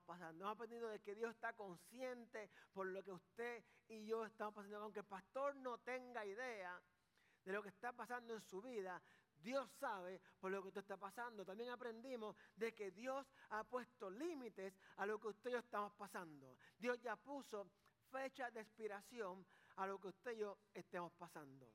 [0.00, 0.44] pasando.
[0.44, 4.78] Hemos aprendido de que Dios está consciente por lo que usted y yo estamos pasando.
[4.82, 6.80] Aunque el pastor no tenga idea
[7.44, 9.00] de lo que está pasando en su vida,
[9.42, 11.44] Dios sabe por lo que usted está pasando.
[11.44, 15.92] También aprendimos de que Dios ha puesto límites a lo que usted y yo estamos
[15.94, 16.56] pasando.
[16.78, 17.70] Dios ya puso
[18.10, 19.46] fecha de expiración
[19.76, 21.72] a lo que usted y yo estemos pasando.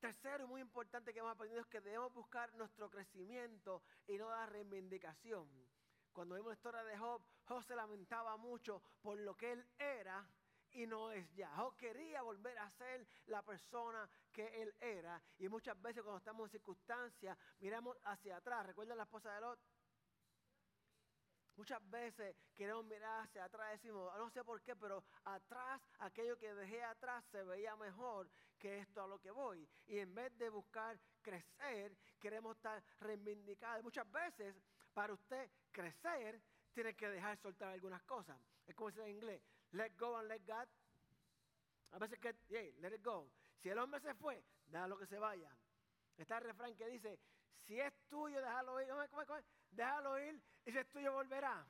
[0.00, 4.46] Tercero muy importante que hemos aprendido es que debemos buscar nuestro crecimiento y no la
[4.46, 5.48] reivindicación.
[6.18, 10.28] Cuando vimos la historia de Job, Job se lamentaba mucho por lo que él era
[10.72, 11.48] y no es ya.
[11.54, 15.22] Job quería volver a ser la persona que él era.
[15.38, 18.66] Y muchas veces cuando estamos en circunstancias, miramos hacia atrás.
[18.66, 19.60] ¿Recuerdan la esposa de Lot?
[21.58, 26.36] Muchas veces queremos mirar hacia atrás y decimos, no sé por qué, pero atrás, aquello
[26.36, 29.68] que dejé atrás se veía mejor que esto a lo que voy.
[29.86, 33.82] Y en vez de buscar crecer, queremos estar reivindicados.
[33.82, 34.54] Muchas veces,
[34.98, 38.36] para usted crecer, tiene que dejar soltar algunas cosas.
[38.66, 39.40] Es como dice en inglés,
[39.70, 40.66] let go and let God.
[41.92, 43.30] A veces que, hey, let it go.
[43.58, 45.56] Si el hombre se fue, déjalo que se vaya.
[46.16, 47.16] Está el refrán que dice,
[47.64, 48.88] si es tuyo, déjalo ir.
[48.88, 49.38] ¿Cómo, cómo,
[49.70, 51.64] déjalo ir y si es tuyo volverá.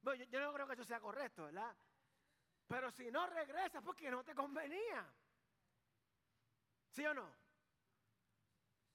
[0.00, 1.76] Bueno, yo, no creo que eso sea correcto, ¿verdad?
[2.66, 5.08] Pero si no regresas porque no te convenía.
[6.90, 7.32] ¿Sí o no?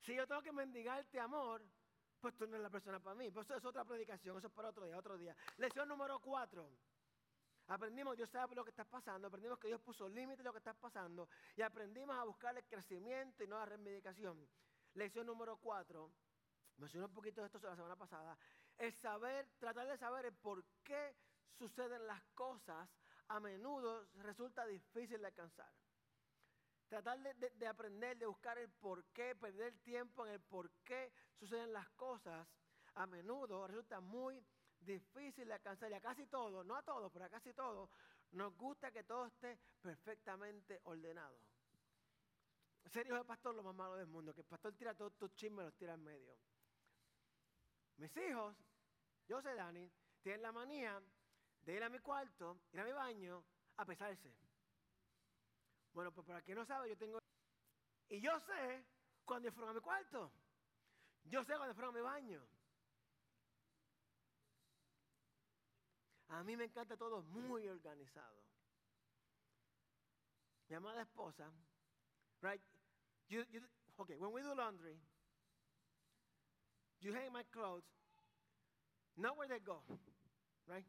[0.01, 1.63] Si yo tengo que mendigarte amor,
[2.27, 3.31] pues tú no eres la persona para mí.
[3.31, 5.35] Pues eso es otra predicación, eso es para otro día, otro día.
[5.57, 6.69] Lección número cuatro.
[7.67, 10.59] Aprendimos, Dios sabe lo que está pasando, aprendimos que Dios puso límites a lo que
[10.59, 14.47] está pasando y aprendimos a buscar el crecimiento y no la remedicación.
[14.93, 16.11] Lección número cuatro
[16.77, 18.37] mencioné un poquito de esto la semana pasada,
[18.77, 21.15] es saber, tratar de saber el por qué
[21.57, 22.89] suceden las cosas
[23.29, 25.71] a menudo resulta difícil de alcanzar.
[26.87, 31.73] Tratar de, aprender, de buscar el por qué, perder tiempo en el por qué suceden
[31.73, 32.47] las cosas,
[32.95, 34.41] a menudo resulta muy
[34.79, 35.91] difícil de alcanzar.
[35.91, 37.89] Y a casi todo, no a todos, pero a casi todo,
[38.31, 41.37] nos gusta que todo esté perfectamente ordenado.
[42.85, 45.35] Ser hijo de pastor lo más malo del mundo, que el pastor tira todos tus
[45.35, 46.37] chismes y los tira en medio.
[47.97, 48.55] Mis hijos,
[49.27, 49.91] yo sé Dani,
[50.21, 51.01] tienen la manía
[51.63, 53.43] de ir a mi cuarto, ir a mi baño,
[53.75, 54.33] a pesarse.
[55.93, 57.19] Bueno, pues para quien no sabe, yo tengo...
[58.09, 58.85] Y yo sé
[59.25, 60.31] cuando fueron a mi cuarto.
[61.23, 62.41] Yo sé cuando fueron a mi baño.
[66.29, 68.43] A mí me encanta todo muy organizado.
[70.69, 71.49] Mi amada esposa,
[72.41, 72.61] right?
[73.29, 73.45] You,
[73.97, 74.99] okay, when we do laundry,
[76.99, 77.85] you hang my clothes,
[79.15, 79.81] not where they go,
[80.67, 80.85] right?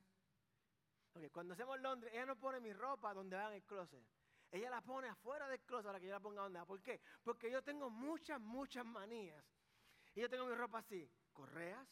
[1.16, 4.04] Okay, cuando hacemos Londres, ella no pone mi ropa donde va en el closet.
[4.50, 6.64] Ella la pone afuera del closet para que yo la ponga donde.
[6.64, 7.00] ¿Por qué?
[7.22, 9.44] Porque yo tengo muchas, muchas manías.
[10.14, 11.86] Y yo tengo mi ropa así, correas,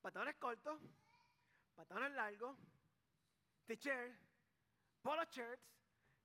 [0.00, 0.80] pantalones cortos,
[1.74, 2.58] pantalones largos,
[3.66, 4.18] t-shirt,
[5.02, 5.62] polo shirts,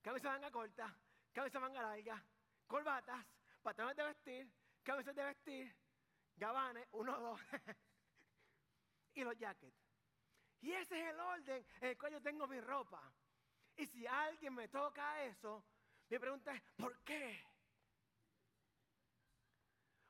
[0.01, 0.95] camisa manga corta,
[1.33, 2.23] camisa manga larga,
[2.65, 3.25] corbatas,
[3.61, 4.51] pantalones de vestir,
[4.83, 5.75] camisas de vestir,
[6.37, 7.39] gabanes, uno, dos,
[9.13, 9.77] y los jackets.
[10.61, 13.01] Y ese es el orden en el cual yo tengo mi ropa.
[13.77, 15.63] Y si alguien me toca eso,
[16.09, 17.39] mi pregunta es, ¿por qué?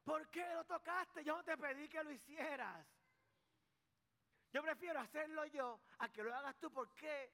[0.04, 1.24] ¿Por qué lo tocaste?
[1.24, 2.88] Yo no te pedí que lo hicieras.
[4.54, 6.72] Yo prefiero hacerlo yo a que lo hagas tú.
[6.72, 7.30] ¿Por qué?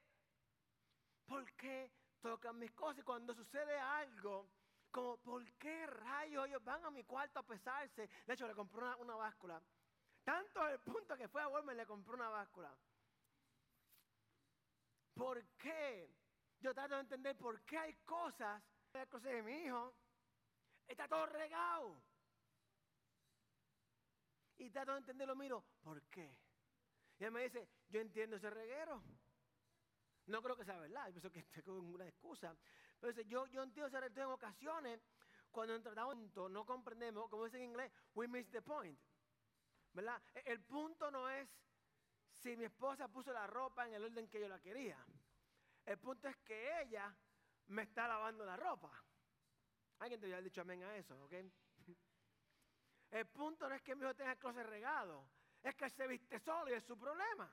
[1.26, 1.90] ¿Por qué
[2.20, 2.98] tocan mis cosas?
[2.98, 4.48] Y cuando sucede algo,
[4.90, 8.08] como, ¿por qué rayos ellos van a mi cuarto a pesarse?
[8.26, 9.62] De hecho, le compré una, báscula.
[10.24, 12.74] Tanto el punto que fue a Walmart le compró una báscula.
[15.14, 16.23] ¿Por qué?
[16.64, 18.62] Yo trato de entender por qué hay cosas,
[18.94, 19.94] las cosas de mi hijo,
[20.88, 22.02] está todo regado.
[24.56, 26.34] Y trato de entenderlo, miro, ¿por qué?
[27.18, 29.02] Y él me dice, yo entiendo ese reguero.
[30.24, 32.56] No creo que sea verdad, pienso que es una excusa.
[32.98, 35.02] Pero yo, yo entiendo ese reguero en ocasiones,
[35.50, 36.16] cuando tratamos,
[36.50, 38.98] no comprendemos, como dice en inglés, we miss the point.
[39.92, 40.22] ¿Verdad?
[40.46, 41.46] El punto no es
[42.30, 44.96] si mi esposa puso la ropa en el orden que yo la quería.
[45.84, 47.14] El punto es que ella
[47.66, 48.90] me está lavando la ropa.
[49.98, 51.34] Alguien te había dicho amén a eso, ¿ok?
[53.10, 55.28] El punto no es que mi hijo tenga el closet regado,
[55.62, 57.52] es que se viste solo y es su problema.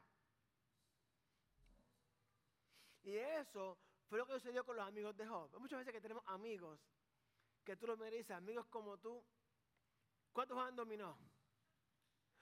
[3.03, 5.55] Y eso fue lo que sucedió con los amigos de Job.
[5.59, 6.79] Muchas veces que tenemos amigos,
[7.63, 9.23] que tú lo me dices, amigos como tú,
[10.33, 11.17] ¿cuántos juegan dominó?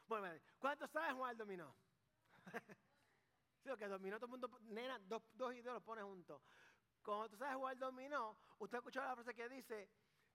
[0.07, 0.27] Bueno,
[0.57, 1.75] ¿cuántos sabes jugar dominó?
[3.77, 6.41] que dominó todo el mundo, nena, dos, dos los pone juntos.
[7.03, 9.89] Cuando tú sabes jugar dominó, usted ha escuchado la frase que dice,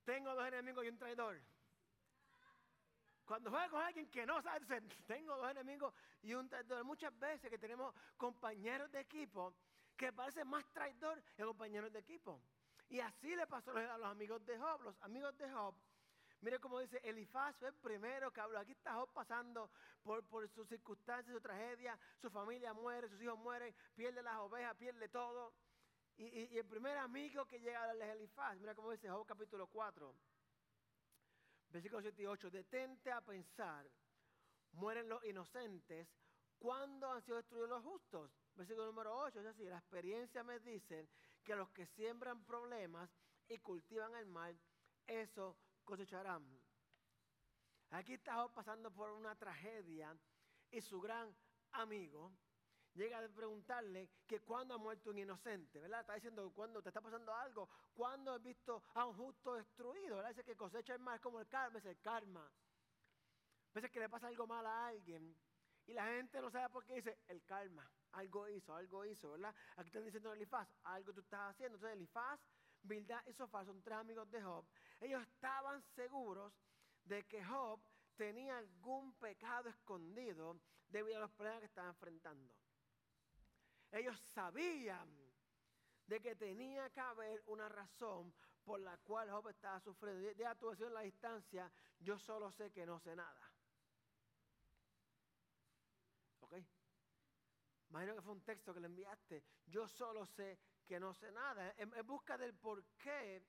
[0.04, 1.40] tengo dos enemigos y un traidor.
[3.24, 6.84] Cuando juegas con alguien que no sabe, tengo dos enemigos y un traidor.
[6.84, 9.54] Muchas veces que tenemos compañeros de equipo
[9.96, 12.40] que parecen más traidor que compañeros de equipo.
[12.90, 14.82] Y así le pasó a los amigos de Job.
[14.82, 15.74] Los amigos de Job,
[16.44, 18.58] mire cómo dice, Elifaz fue el primero que habló.
[18.58, 19.70] Aquí está Job pasando
[20.02, 21.98] por, sus circunstancias, su tragedia.
[22.20, 25.52] Su familia muere, sus hijos mueren, pierde las ovejas, pierde todo.
[26.16, 28.56] Y, el primer amigo que llega a es Elifaz.
[28.58, 30.14] Mira cómo dice Job capítulo 4
[31.74, 33.90] versículo 7 y 8, detente a pensar,
[34.74, 36.08] mueren los inocentes,
[36.56, 38.30] ¿cuándo han sido destruidos los justos?
[38.54, 41.08] Versículo número 8, es así, la experiencia me dice
[41.42, 43.10] que los que siembran problemas
[43.48, 44.56] y cultivan el mal,
[45.08, 46.44] eso cosecharán.
[47.90, 50.16] Aquí está pasando por una tragedia
[50.70, 51.34] y su gran
[51.72, 52.32] amigo
[52.94, 56.00] llega a preguntarle que cuando ha muerto un inocente, ¿verdad?
[56.00, 60.30] Está diciendo cuando te está pasando algo, cuando has visto a un justo destruido, ¿verdad?
[60.30, 62.50] Dice que cosecha el mal como el karma, es el karma.
[63.72, 65.36] Veces que le pasa algo mal a alguien
[65.86, 69.54] y la gente no sabe por qué dice el karma, algo hizo, algo hizo, ¿verdad?
[69.76, 71.76] Aquí están diciendo Elifaz, algo tú estás haciendo.
[71.76, 72.40] Entonces Elifaz,
[72.84, 74.64] Bildad y Sofá son tres amigos de Job.
[75.00, 76.52] Ellos estaban seguros
[77.04, 77.80] de que Job
[78.16, 82.54] tenía algún pecado escondido debido a los problemas que estaba enfrentando.
[83.90, 85.08] Ellos sabían
[86.06, 88.32] de que tenía que haber una razón
[88.64, 90.34] por la cual Job estaba sufriendo.
[90.34, 91.70] De actuación en la distancia,
[92.00, 93.50] yo solo sé que no sé nada.
[96.40, 96.54] ¿Ok?
[97.90, 99.42] Imagino que fue un texto que le enviaste.
[99.66, 101.74] Yo solo sé que no sé nada.
[101.78, 103.42] En, busca del por qué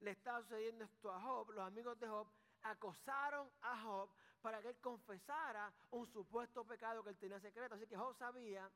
[0.00, 2.28] le estaba sucediendo esto a Job, los amigos de Job
[2.62, 4.10] acosaron a Job
[4.40, 7.74] para que él confesara un supuesto pecado que él tenía secreto.
[7.74, 8.70] Así que Job sabía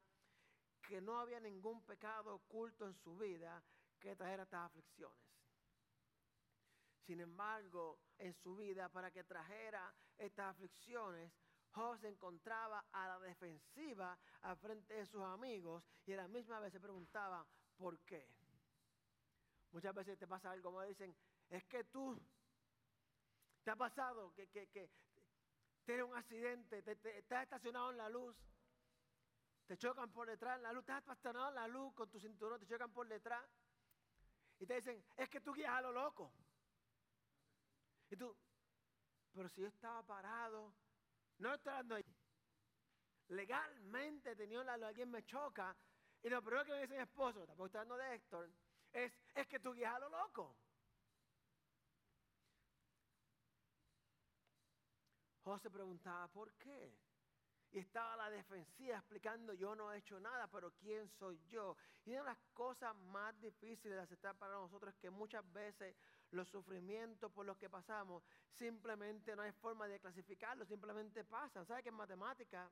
[0.89, 3.63] que no había ningún pecado oculto en su vida
[4.01, 5.31] que trajera estas aflicciones.
[7.07, 11.33] Sin embargo, en su vida, para que trajera estas aflicciones,
[11.73, 16.61] Job se encontraba a la defensiva al frente de sus amigos y a la misma
[16.61, 17.47] vez se preguntaba,
[17.81, 18.29] ¿por qué?
[19.73, 21.17] Muchas veces te pasa algo como dicen,
[21.49, 22.21] es que tú,
[23.65, 24.91] te ha pasado que, que,
[25.85, 28.37] tienes un accidente, te, te, estás estacionado en la luz
[29.71, 32.67] te chocan por detrás, la luz, estás estacionado en la luz con tu cinturón, te
[32.67, 33.49] chocan por detrás.
[34.59, 36.33] Y te dicen, es que tú guías a lo loco.
[38.11, 38.37] Y tú,
[39.33, 40.75] pero si yo estaba parado,
[41.39, 41.99] no estoy hablando.
[43.29, 45.77] Legalmente tenido la luz, alguien me choca.
[46.23, 48.51] Y lo primero que me dice mi esposo, tampoco estoy hablando de Héctor,
[48.93, 50.57] es, es que tú guías a lo loco.
[55.43, 56.95] José preguntaba, ¿por qué?
[57.73, 61.77] y estaba a la defensiva explicando, yo no he hecho nada, pero ¿quién soy yo?
[62.05, 65.95] Y una de las cosas más difíciles de aceptar para nosotros es que muchas veces
[66.33, 68.25] los sufrimientos por los que pasamos,
[68.59, 71.65] simplemente no hay forma de clasificarlos, simplemente pasan.
[71.67, 72.71] ¿Sabe que en matemáticas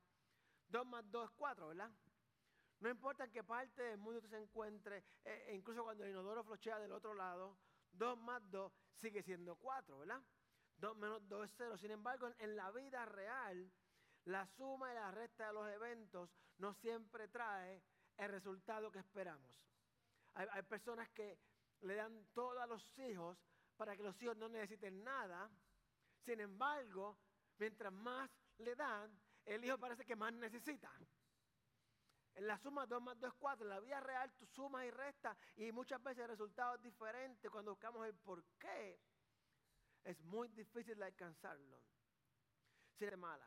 [0.68, 1.90] 2 más 2 es 4, verdad?
[2.80, 6.44] No importa en qué parte del mundo se encuentre, eh, e incluso cuando el inodoro
[6.44, 7.56] flochea del otro lado,
[7.92, 10.22] 2 más 2 sigue siendo 4, ¿verdad?
[10.76, 11.76] 2 menos 2 es 0.
[11.76, 13.70] Sin embargo, en la vida real,
[14.26, 17.82] la suma y la resta de los eventos no siempre trae
[18.16, 19.66] el resultado que esperamos.
[20.34, 21.38] Hay, personas que
[21.80, 23.38] le dan todo a los hijos
[23.76, 25.50] para que los hijos no necesiten nada.
[26.24, 27.16] Sin embargo,
[27.58, 29.10] mientras más le dan,
[29.46, 30.92] el hijo parece que más necesita.
[32.38, 33.64] En la suma 2 más 2 es 4.
[33.64, 37.50] En la vida real tú sumas y restas y muchas veces el resultado es diferente.
[37.50, 39.00] Cuando buscamos el por qué,
[40.04, 41.82] es muy difícil alcanzarlo.
[42.96, 43.44] Si es mala.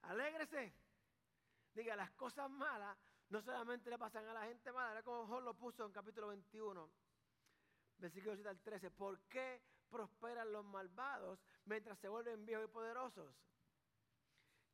[0.00, 0.74] Alégrese.
[1.74, 2.96] Diga, las cosas malas
[3.28, 6.28] no solamente le pasan a la gente mala, era como Job lo puso en capítulo
[6.28, 6.90] 21,
[7.98, 8.90] versículo 7 al 13.
[8.92, 9.60] ¿Por qué
[9.90, 13.36] prosperan los malvados mientras se vuelven viejos y poderosos?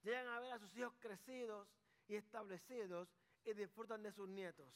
[0.02, 1.66] Llegan a ver a sus hijos crecidos
[2.10, 3.08] y establecidos
[3.44, 4.68] y disfrutan de sus nietos.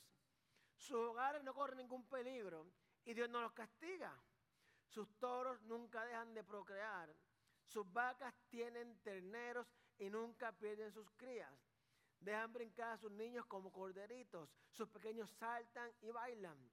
[0.77, 2.67] Sus hogares no corren ningún peligro
[3.05, 4.17] y Dios no los castiga.
[4.87, 7.15] Sus toros nunca dejan de procrear.
[7.65, 9.67] Sus vacas tienen terneros
[9.99, 11.53] y nunca pierden sus crías.
[12.21, 14.49] Dejan brincar a sus niños como corderitos.
[14.71, 16.71] Sus pequeños saltan y bailan.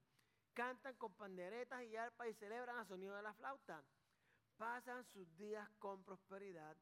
[0.52, 3.82] Cantan con panderetas y arpas y celebran a sonido de la flauta.
[4.56, 6.76] Pasan sus días con prosperidad.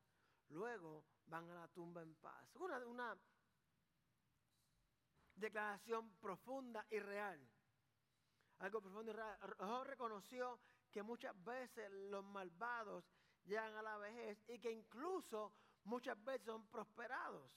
[0.51, 2.55] Luego van a la tumba en paz.
[2.57, 3.17] Una, una
[5.41, 7.41] declaración profunda y real.
[8.59, 9.39] Algo profundo y real.
[9.59, 10.61] Job reconoció
[10.93, 13.05] que muchas veces los malvados
[13.45, 15.53] llegan a la vejez y que incluso
[15.85, 17.51] muchas veces son prosperados.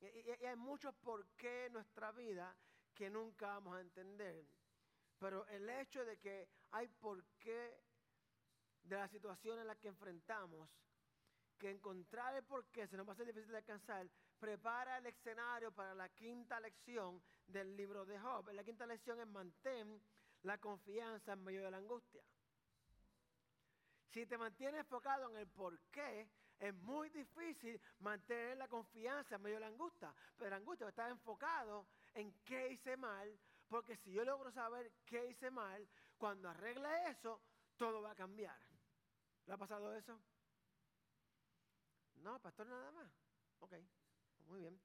[0.00, 2.56] Y, hay muchos por qué en nuestra vida
[2.94, 4.44] que nunca vamos a entender.
[5.18, 7.80] Pero el hecho de que hay por qué
[8.82, 10.68] de la situación en la que enfrentamos
[11.58, 14.10] que encontrar el por qué se nos va a ser difícil de alcanzar,
[14.42, 18.50] prepara el escenario para la quinta lección del libro de Job.
[18.50, 20.02] La quinta lección es mantén
[20.42, 22.24] la confianza en medio de la angustia.
[24.10, 29.42] Si te mantienes enfocado en el por qué, es muy difícil mantener la confianza en
[29.42, 30.12] medio de la angustia.
[30.36, 35.24] Pero la angustia está enfocado en qué hice mal, porque si yo logro saber qué
[35.30, 37.40] hice mal, cuando arregle eso,
[37.76, 38.58] todo va a cambiar.
[39.46, 40.20] ¿Le ha pasado eso?
[42.16, 43.08] No, pastor, nada más.
[43.60, 43.74] Ok,
[44.46, 44.80] muy bien.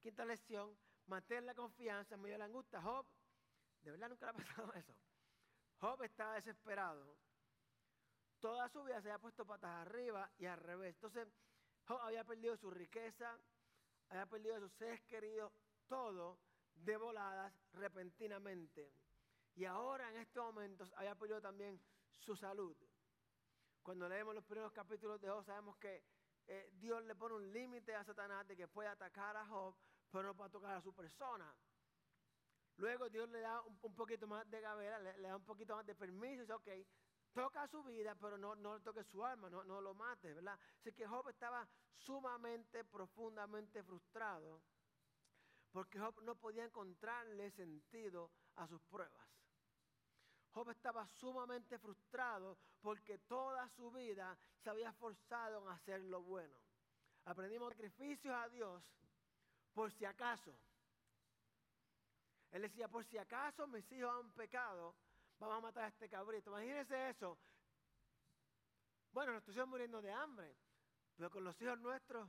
[0.00, 2.80] Quinta lección, mantener la confianza en medio la angustia.
[2.80, 3.06] Job,
[3.82, 4.94] de verdad nunca le ha pasado eso.
[5.80, 7.16] Job estaba desesperado.
[8.40, 10.94] Toda su vida se había puesto patas arriba y al revés.
[10.96, 11.28] Entonces,
[11.86, 13.38] Job había perdido su riqueza,
[14.08, 15.52] había perdido sus seres queridos,
[15.88, 16.38] todo
[16.74, 18.92] de voladas repentinamente.
[19.54, 21.80] Y ahora en estos momentos había perdido también
[22.18, 22.76] su salud.
[23.82, 26.02] Cuando leemos los primeros capítulos de Job sabemos que
[26.46, 29.74] eh, Dios le pone un límite a Satanás de que puede atacar a Job,
[30.10, 31.54] pero no puede tocar a su persona.
[32.76, 35.94] Luego Dios le da un, poquito más de gavera, le, da un poquito más de
[35.94, 36.68] permiso dice, ok,
[37.32, 40.58] toca su vida, pero no, no toque su alma, no, no lo mate, ¿verdad?
[40.80, 44.62] Así que Job estaba sumamente, profundamente frustrado
[45.72, 49.28] porque Job no podía encontrarle sentido a sus pruebas.
[50.52, 56.54] Job estaba sumamente frustrado porque toda su vida se había esforzado en hacer lo bueno.
[57.24, 58.82] Aprendimos sacrificios a Dios
[59.72, 60.54] por si acaso.
[62.50, 64.94] Él decía, por si acaso mis hijos han pecado,
[65.38, 66.50] vamos a matar a este cabrito.
[66.50, 67.38] Imagínense eso.
[69.12, 70.54] Bueno, nos estuvimos muriendo de hambre,
[71.16, 72.28] pero con los hijos nuestros,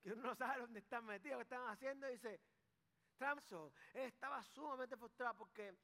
[0.00, 2.40] que uno no sabe dónde están metidos, qué están haciendo, dice,
[3.16, 5.76] Tramso, él estaba sumamente frustrado porque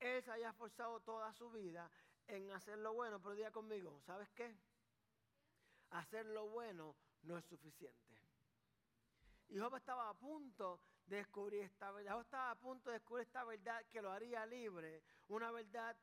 [0.00, 1.90] él se había esforzado toda su vida
[2.26, 4.56] en hacer lo bueno, pero diga conmigo, ¿sabes qué?
[5.90, 8.14] Hacer lo bueno no es suficiente.
[9.48, 12.12] Y Job estaba a punto de descubrir esta verdad.
[12.14, 15.02] Job estaba a punto de descubrir esta verdad que lo haría libre.
[15.28, 15.96] Una verdad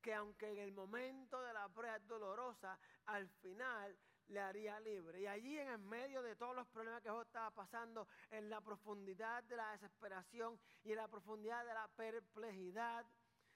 [0.00, 5.20] que aunque en el momento de la prueba es dolorosa, al final le haría libre.
[5.20, 8.60] Y allí en el medio de todos los problemas que Job estaba pasando, en la
[8.60, 13.06] profundidad de la desesperación y en la profundidad de la perplejidad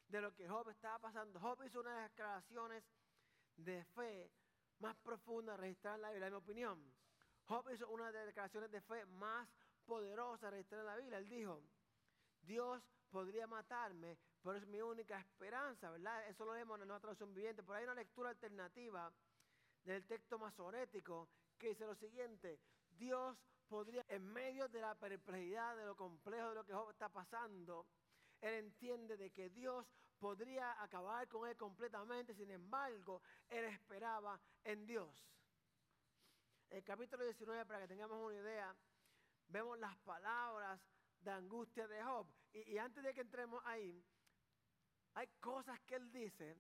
[0.09, 2.85] de lo que Job estaba pasando, Job hizo unas declaraciones
[3.57, 4.31] de fe
[4.79, 6.95] más profundas registradas en la Biblia, en mi opinión.
[7.47, 9.49] Job hizo una de las declaraciones de fe más
[9.85, 11.19] poderosas registradas en la Biblia.
[11.19, 11.63] Él dijo,
[12.43, 16.29] Dios podría matarme, pero es mi única esperanza, ¿verdad?
[16.29, 17.63] Eso lo vemos en nueva traducción viviente.
[17.63, 19.13] Pero hay una lectura alternativa
[19.85, 22.59] del texto masorético que dice lo siguiente,
[22.91, 23.37] Dios
[23.69, 27.87] podría, en medio de la perplejidad, de lo complejo de lo que Job está pasando,
[28.41, 29.87] él entiende de que Dios
[30.19, 35.09] podría acabar con él completamente, sin embargo, él esperaba en Dios.
[36.71, 38.75] El capítulo 19, para que tengamos una idea,
[39.49, 40.81] vemos las palabras
[41.21, 42.27] de angustia de Job.
[42.53, 44.05] Y, y antes de que entremos ahí,
[45.15, 46.57] hay cosas que él dice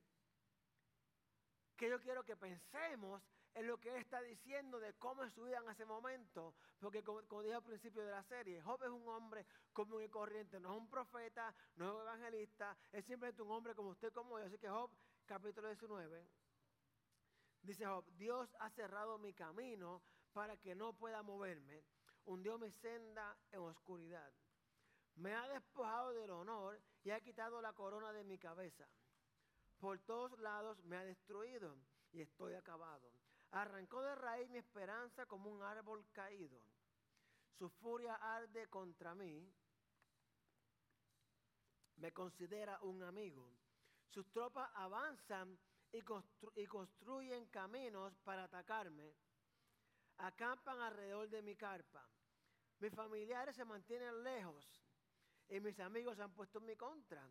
[1.83, 3.21] que yo quiero que pensemos
[3.55, 6.55] en lo que él está diciendo de cómo es su vida en ese momento.
[6.79, 10.61] Porque como, dije al principio de la serie, Job es un hombre común y corriente,
[10.61, 14.39] no es un profeta, no es un evangelista, es simplemente un hombre como usted, como
[14.39, 14.47] yo.
[14.47, 14.93] Así que Job,
[15.27, 16.25] capítulo 19,
[17.63, 21.83] dice Job, Dios ha cerrado mi camino para que no pueda moverme,
[22.27, 24.33] hundió mi senda en oscuridad.
[25.17, 28.87] Me ha despojado del honor y ha quitado la corona de mi cabeza.
[29.83, 31.77] Por todos lados me ha destruido
[32.13, 33.13] y estoy acabado.
[33.51, 36.63] Arrancó de raíz mi esperanza como un árbol caído.
[37.59, 39.53] Su furia arde contra mí.
[41.97, 43.59] Me considera un amigo.
[44.07, 45.59] Sus tropas avanzan
[45.91, 45.99] y,
[46.55, 49.17] y construyen caminos para atacarme.
[50.19, 52.09] Acampan alrededor de mi carpa.
[52.79, 54.81] Mis familiares se mantienen lejos
[55.49, 57.29] y mis amigos se han puesto en mi contra.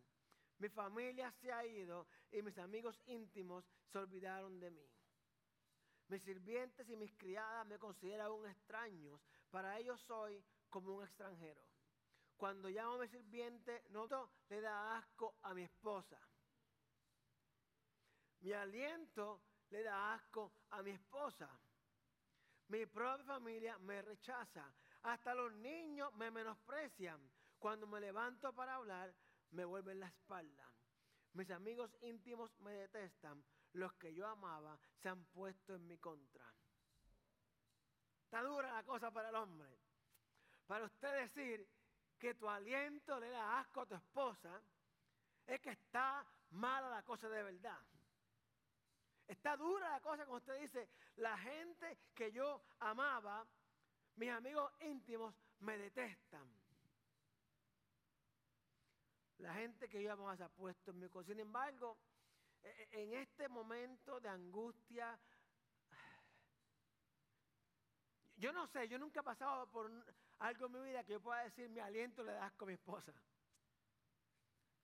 [0.62, 4.88] Mi familia se ha ido y mis amigos íntimos se olvidaron de mí.
[6.06, 9.20] Mis sirvientes y mis criadas me consideran un extraño.
[9.50, 10.40] Para ellos soy
[10.70, 11.66] como un extranjero.
[12.36, 14.06] Cuando llamo a mi sirviente, no
[14.50, 16.20] le da asco a mi esposa.
[18.38, 21.50] Mi aliento le da asco a mi esposa.
[22.68, 24.72] Mi propia familia me rechaza.
[25.02, 27.20] Hasta los niños me menosprecian.
[27.58, 29.12] Cuando me levanto para hablar,
[29.52, 30.66] me vuelven la espalda.
[31.34, 33.42] Mis amigos íntimos me detestan.
[33.74, 36.44] Los que yo amaba se han puesto en mi contra.
[38.24, 39.78] Está dura la cosa para el hombre.
[40.66, 41.66] Para usted decir
[42.18, 44.62] que tu aliento le da asco a tu esposa,
[45.46, 47.80] es que está mala la cosa de verdad.
[49.26, 53.46] Está dura la cosa cuando usted dice, la gente que yo amaba,
[54.16, 56.61] mis amigos íntimos, me detestan.
[59.42, 61.34] La gente que se ha puesto en mi corazón.
[61.34, 61.98] Sin embargo,
[62.62, 65.18] e, e, en este momento de angustia,
[68.36, 69.90] yo no sé, yo nunca he pasado por
[70.38, 73.12] algo en mi vida que yo pueda decir, mi aliento le das con mi esposa.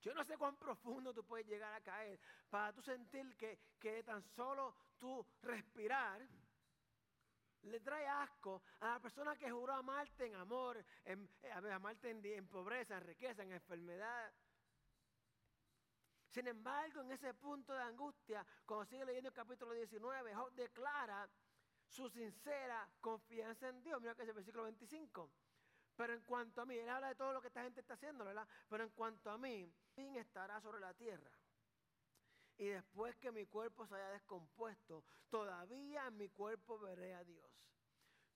[0.03, 2.19] Yo no sé cuán profundo tú puedes llegar a caer
[2.51, 6.27] para tú sentir que, que tan solo tú respirar
[7.63, 12.25] le trae asco a la persona que juró amarte en amor, en, eh, amarte en,
[12.25, 14.33] en pobreza, en riqueza, en enfermedad.
[16.29, 21.29] Sin embargo, en ese punto de angustia, cuando sigue leyendo el capítulo 19, Job declara
[21.87, 24.01] su sincera confianza en Dios.
[24.01, 25.31] Mira que es el versículo 25.
[25.97, 28.25] Pero en cuanto a mí, él habla de todo lo que esta gente está haciendo,
[28.25, 28.47] ¿verdad?
[28.69, 31.31] Pero en cuanto a mí, fin estará sobre la tierra.
[32.59, 37.67] Y después que mi cuerpo se haya descompuesto, todavía en mi cuerpo veré a Dios.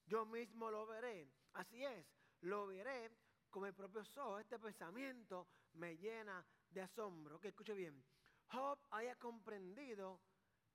[0.07, 1.31] Yo mismo lo veré.
[1.53, 2.07] Así es,
[2.41, 3.11] lo veré
[3.51, 4.41] con mis propios ojos.
[4.41, 7.39] Este pensamiento me llena de asombro.
[7.39, 8.05] Que escuche bien.
[8.51, 10.21] Job haya comprendido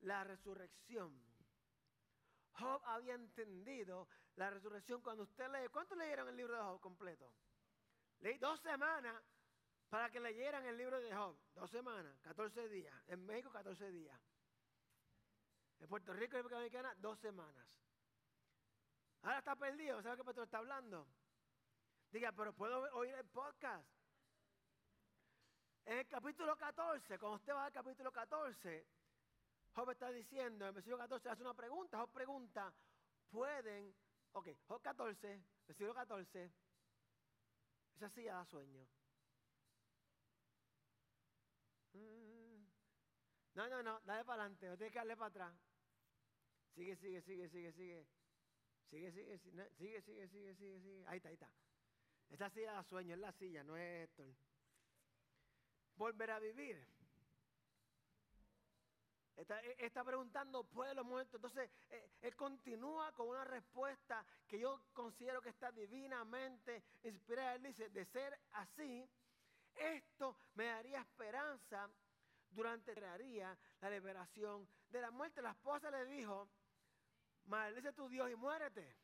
[0.02, 1.22] la resurrección.
[2.54, 5.70] Job había entendido la resurrección cuando usted lee.
[5.72, 7.32] ¿Cuánto leyeron el libro de Job completo?
[8.20, 9.24] Leí dos semanas
[9.90, 11.38] para que leyeran el libro de Job.
[11.54, 12.96] Dos semanas, 14 días.
[13.08, 14.20] En México, 14 días.
[15.80, 17.80] En Puerto Rico y República Dominicana, dos semanas.
[19.22, 21.08] Ahora está perdido, ¿sabe qué pastor está hablando?
[22.12, 23.97] Diga, pero puedo oír el podcast.
[25.88, 28.86] En el capítulo 14, cuando usted va al capítulo 14,
[29.74, 31.98] Job está diciendo, en el versículo 14 hace una pregunta.
[31.98, 32.74] Job pregunta,
[33.32, 33.96] ¿pueden?
[34.34, 36.52] Ok, Job 14, versículo 14.
[37.96, 38.86] Esa silla da sueño.
[41.94, 42.66] Mm.
[43.54, 45.56] No, no, no, dale para adelante, no tienes que darle para atrás.
[46.76, 48.08] Sigue, sigue, sigue, sigue, sigue.
[48.90, 51.06] Sigue, sigue, sigue, sigue, sigue, sigue, sigue.
[51.08, 51.50] Ahí está, ahí está.
[52.30, 54.36] Esa silla da sueño, es la silla, no es esto
[55.98, 56.82] volver a vivir.
[59.36, 61.38] Está, e, está, preguntando pueblo muerto.
[61.38, 67.56] Entonces, eh, él continúa con una respuesta que yo considero que está divinamente inspirada.
[67.56, 69.08] Él dice, de ser así,
[69.76, 71.88] esto me daría esperanza
[72.50, 75.42] durante la liberación de la muerte.
[75.42, 76.50] La esposa le dijo,
[77.46, 78.96] maldice tu Dios y muérete.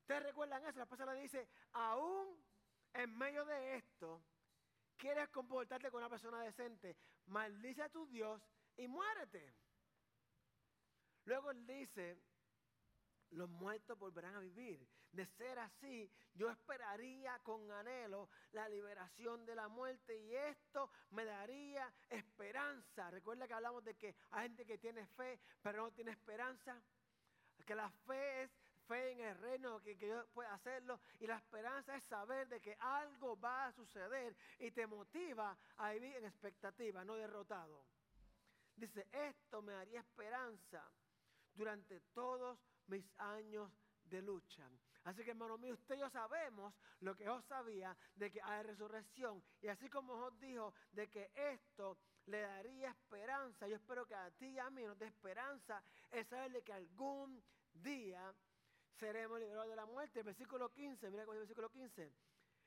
[0.00, 0.78] ¿Ustedes recuerdan eso?
[0.78, 2.44] La esposa le dice, aún
[2.92, 4.22] en medio de esto,
[4.96, 8.40] quieres comportarte con una persona decente, maldice a tu Dios
[8.76, 9.54] y muérete.
[11.24, 12.18] Luego él dice,
[13.30, 14.86] los muertos volverán a vivir.
[15.12, 21.24] De ser así, yo esperaría con anhelo la liberación de la muerte y esto me
[21.24, 23.10] daría esperanza.
[23.10, 26.82] Recuerda que hablamos de que hay gente que tiene fe, pero no tiene esperanza.
[27.64, 28.50] Que la fe es
[28.86, 31.00] fe en el reino, que, Dios puede hacerlo.
[31.20, 35.92] Y la esperanza es saber de que algo va a suceder y te motiva a
[35.92, 37.84] vivir en expectativa, no derrotado.
[38.76, 40.84] Dice, esto me daría esperanza
[41.54, 43.70] durante todos mis años
[44.04, 44.68] de lucha.
[45.04, 48.62] Así que hermano mío, usted y yo sabemos lo que Dios sabía de que hay
[48.64, 49.42] resurrección.
[49.62, 51.96] Y así como Dios dijo de que esto
[52.26, 56.26] le daría esperanza, yo espero que a ti y a mí nos dé esperanza, es
[56.26, 58.34] saber de que algún día
[58.96, 60.22] seremos liberados de la muerte.
[60.22, 62.12] Versículo 15, mira con el versículo 15.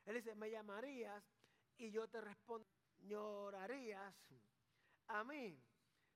[0.06, 1.24] Él dice, me llamarías
[1.78, 2.68] y yo te respondo,
[3.00, 4.16] llorarías
[5.08, 5.62] a mí.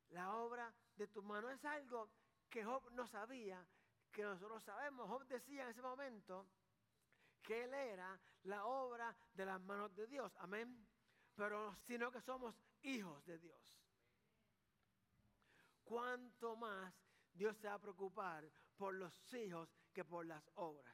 [0.10, 2.10] La obra de tu mano es algo
[2.49, 3.65] que Job no sabía,
[4.12, 5.10] que nosotros sabemos.
[5.10, 6.47] Job decía en ese momento
[7.41, 10.36] que él era la obra de las manos de Dios.
[10.38, 10.88] Amén.
[11.36, 13.60] Pero sino que somos hijos de Dios.
[15.84, 16.93] ¿Cuánto más
[17.34, 20.93] Dios se va a preocupar por los hijos que por las obras.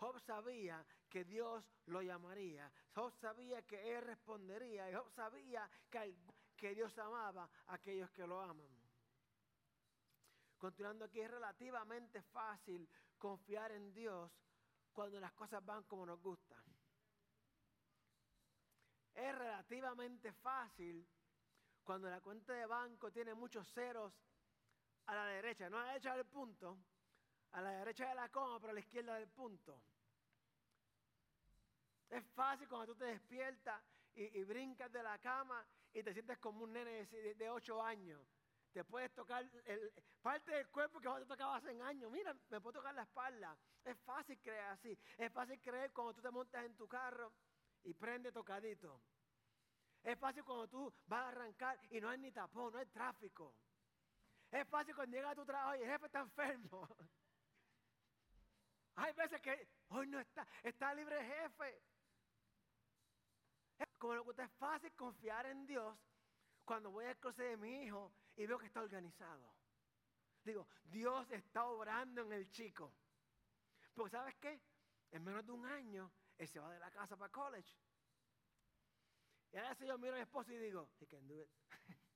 [0.00, 2.72] Job sabía que Dios lo llamaría.
[2.94, 4.90] Job sabía que él respondería.
[4.90, 8.68] Y Job sabía que, Dios amaba a aquellos que lo aman.
[10.56, 14.30] Continuando aquí, es relativamente fácil confiar en Dios
[14.92, 16.62] cuando las cosas van como nos gustan.
[19.14, 21.06] Es relativamente fácil
[21.84, 24.14] cuando la cuenta de banco tiene muchos ceros
[25.10, 26.78] a la derecha, no a la derecha del punto,
[27.50, 29.82] a la derecha de la coma, pero a la izquierda del punto.
[32.08, 33.82] Es fácil cuando tú te despiertas
[34.14, 38.24] y, brincas de la cama y te sientes como un nene de, 8 años.
[38.72, 39.44] Te puedes tocar
[40.22, 42.10] parte del cuerpo que vos te tocabas hace años.
[42.12, 43.56] Mira, me puedo tocar la espalda.
[43.84, 44.96] Es fácil creer así.
[45.18, 47.32] Es fácil creer cuando tú te montas en tu carro
[47.82, 49.00] y prende tocadito.
[50.04, 53.56] Es fácil cuando tú vas a arrancar y no hay ni tapón, no hay tráfico.
[54.50, 56.88] Es fácil cuando llega a tu trabajo y el jefe está enfermo.
[58.96, 61.82] Hay veces que hoy no está, está libre el jefe.
[63.98, 65.96] Como lo que es fácil confiar en Dios
[66.64, 69.54] cuando voy al closet de mi hijo y veo que está organizado.
[70.44, 72.92] Digo, Dios está obrando en el chico.
[73.94, 74.60] Porque ¿sabes qué?
[75.10, 77.74] En menos de un año, él se va de la casa para college.
[79.52, 81.50] Y a veces yo miro a mi esposo y digo, he can do it.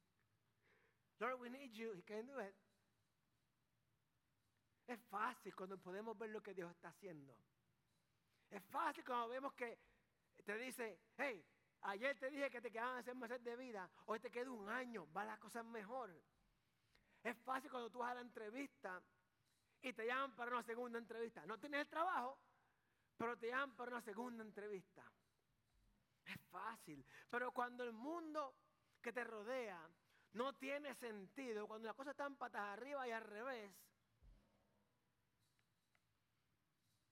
[1.20, 2.54] Lord, we need you, he can do it.
[4.86, 7.34] Es fácil cuando podemos ver lo que Dios está haciendo.
[8.50, 9.78] Es fácil cuando vemos que
[10.44, 11.44] te dice, hey,
[11.82, 15.10] ayer te dije que te quedaban hacer meses de vida, hoy te queda un año,
[15.12, 16.14] va las cosas mejor.
[17.22, 19.02] Es fácil cuando tú vas a la entrevista
[19.80, 21.46] y te llaman para una segunda entrevista.
[21.46, 22.38] No tienes el trabajo,
[23.16, 25.10] pero te llaman para una segunda entrevista.
[26.26, 27.04] Es fácil.
[27.30, 28.54] Pero cuando el mundo
[29.00, 29.88] que te rodea
[30.34, 33.72] no tiene sentido, cuando las cosas están patas arriba y al revés,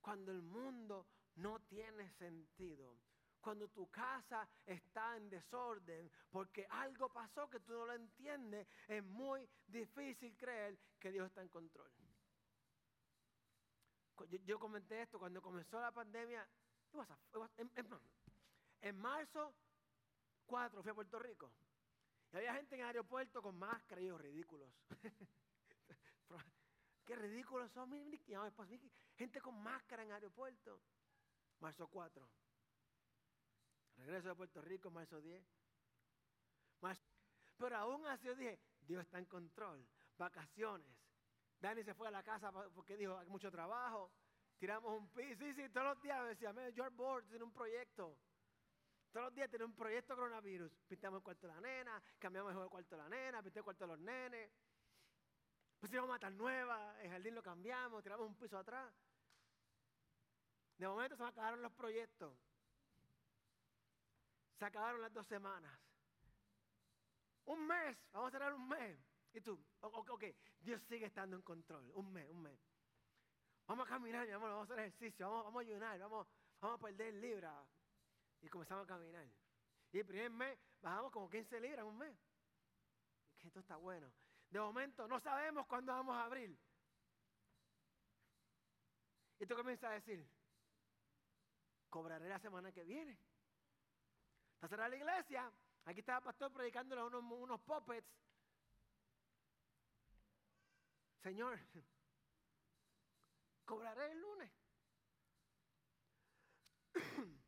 [0.01, 1.07] cuando el mundo
[1.37, 2.99] no tiene sentido,
[3.41, 9.05] cuando tu casa está en desorden, porque algo pasó que tú no lo entiendes, es
[9.05, 11.91] muy difícil creer que Dios está en control.
[14.45, 16.47] Yo, comenté esto cuando comenzó la pandemia.
[18.83, 19.55] En, marzo
[20.47, 21.51] 4 fui a Puerto Rico.
[22.33, 24.73] Y había gente en el aeropuerto con máscara y yo, ridículos.
[27.05, 27.93] Qué ridículos son.
[29.17, 30.81] Gente con máscara en el aeropuerto.
[31.61, 32.29] Marzo 4.
[33.97, 35.45] Regreso de Puerto Rico, marzo 10.
[37.59, 39.87] Pero aún así yo dije, Dios está en control.
[40.17, 40.89] Vacaciones.
[41.61, 44.11] Dani se fue a la casa porque dijo, hay mucho trabajo.
[44.59, 45.39] Tiramos un piso.
[45.39, 48.17] Sí, sí, todos los días decía, George Board tiene un proyecto.
[49.13, 50.73] Todos los días tiene un proyecto coronavirus.
[50.89, 53.85] Pintamos el cuarto de la nena, cambiamos el cuarto de la nena, pintamos el cuarto
[53.85, 54.51] de los nenes.
[55.79, 58.91] Pusimos matas nuevas, el jardín lo cambiamos, tiramos un piso atrás.
[60.79, 62.35] De momento se acabaron los proyectos.
[64.59, 65.79] Se acabaron las dos semanas.
[67.45, 68.99] Un mes, vamos a cerrar un mes.
[69.35, 70.25] Y tú, ok, ok,
[70.61, 71.91] Dios sigue estando en control.
[71.95, 72.59] Un mes, un mes.
[73.67, 76.27] Vamos a caminar, mi amor, vamos a hacer ejercicio, vamos, vamos a ayunar, vamos,
[76.61, 77.67] vamos a perder libras.
[78.43, 79.27] Y comenzamos a caminar.
[79.93, 82.17] Y el primer mes bajamos como 15 libras en un mes.
[83.39, 84.13] Que esto está bueno.
[84.51, 86.57] De momento no sabemos cuándo vamos a abrir.
[89.39, 90.25] Y tú comienzas a decir,
[91.89, 93.19] cobraré la semana que viene.
[94.55, 95.53] Está cerrada la iglesia.
[95.85, 98.07] Aquí estaba el pastor predicándole unos, unos puppets.
[101.23, 101.59] Señor,
[103.65, 104.53] cobraré el lunes.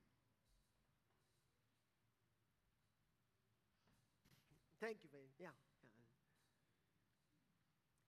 [4.85, 5.33] Thank you, baby.
[5.39, 5.55] Yeah,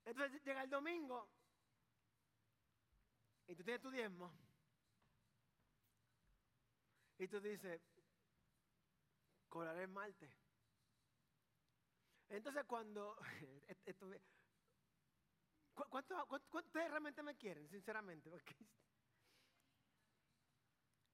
[0.04, 1.26] Entonces llega el domingo
[3.48, 4.30] y tú tienes tu diezmo.
[7.18, 7.80] Y tú dices,
[9.48, 10.30] cobraré el martes.
[12.28, 13.16] Entonces cuando,
[15.90, 18.30] ¿cuánto, ustedes realmente me quieren, sinceramente?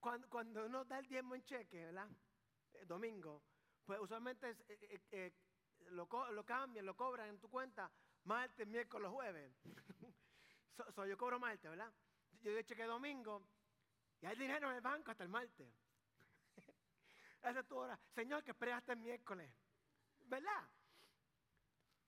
[0.01, 2.09] cuando, cuando uno da el diezmo en cheque, ¿verdad?
[2.81, 3.41] El domingo,
[3.87, 5.33] pues usualmente eh, eh, eh,
[5.93, 7.91] lo, cambian, lo cobran en tu cuenta
[8.25, 9.53] martes, miércoles, jueves.
[10.95, 11.93] so, yo cobro martes, ¿verdad?
[12.43, 13.43] Yo de cheque domingo
[14.21, 15.69] y hay dinero en el banco hasta el martes.
[17.43, 17.99] Esa es tu hora.
[18.15, 19.53] Señor, que esperé hasta el miércoles.
[20.21, 20.69] ¿Verdad?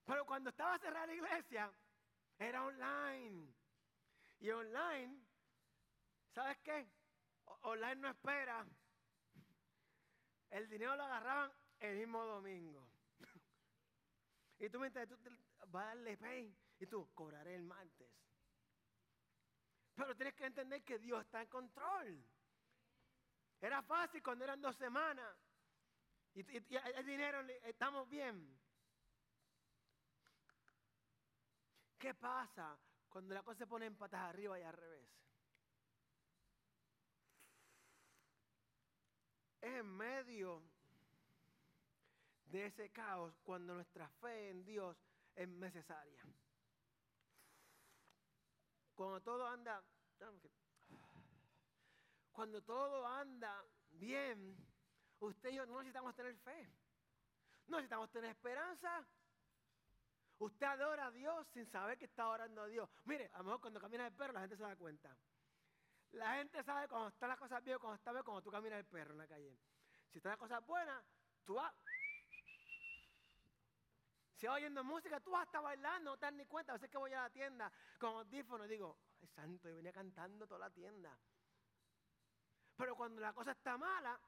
[0.05, 1.73] Pero cuando estaba cerrada la iglesia,
[2.39, 3.53] era online.
[4.41, 5.19] Y online,
[6.35, 6.87] ¿sabes qué?
[7.63, 8.67] Online no espera.
[10.51, 12.84] El dinero lo agarraban el mismo domingo.
[14.59, 15.19] Y tú dices, tú
[15.67, 16.57] vas a darle pay.
[16.79, 18.11] Y tú, cobraré el martes.
[19.95, 22.25] Pero tienes que entender que Dios está en control.
[23.61, 25.37] Era fácil cuando eran dos semanas.
[26.35, 28.61] Y, hay dinero, estamos bien.
[31.99, 32.77] ¿Qué pasa
[33.09, 35.09] cuando la cosa se pone en patas arriba y al revés?
[39.61, 40.63] Es en medio
[42.47, 44.97] de ese caos cuando nuestra fe en Dios
[45.35, 46.23] es necesaria.
[48.95, 49.83] Cuando todo anda,
[52.33, 54.57] cuando todo anda bien,
[55.19, 56.69] usted y yo no necesitamos tener fe.
[57.67, 59.05] No necesitamos tener esperanza.
[60.39, 62.89] Usted adora a Dios sin saber que está orando a Dios.
[63.05, 65.17] Mire, a lo mejor cuando camina el perro la gente se da cuenta.
[66.13, 68.87] La gente sabe cuando están las cosas bien, cuando está bien, cuando tú caminas el
[68.87, 69.59] perro en la calle.
[70.11, 71.05] Si están las cosas buenas,
[71.45, 71.73] tú vas,
[74.53, 76.73] oyendo música, tú vas a estar bailando, no te das ni cuenta.
[76.73, 80.47] A veces que voy a la tienda con audífonos digo, ay santo, y venía cantando
[80.47, 81.17] toda la tienda.
[82.77, 84.19] Pero cuando la cosa está mala,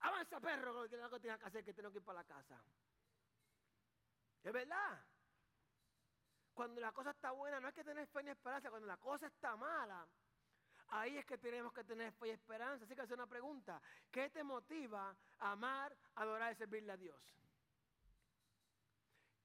[0.00, 2.60] avanza perro, que lo que tienes que hacer, que tengo que ir para la casa.
[4.42, 5.04] Es verdad.
[6.54, 8.70] Cuando la cosa está buena, no hay que tener fe ni esperanza.
[8.70, 10.06] Cuando la cosa está mala,
[10.88, 12.84] ahí es que tenemos que tener fe y esperanza.
[12.84, 13.82] Así que hacer una pregunta.
[14.10, 17.20] ¿Qué te motiva a amar, adorar y servirle a Dios?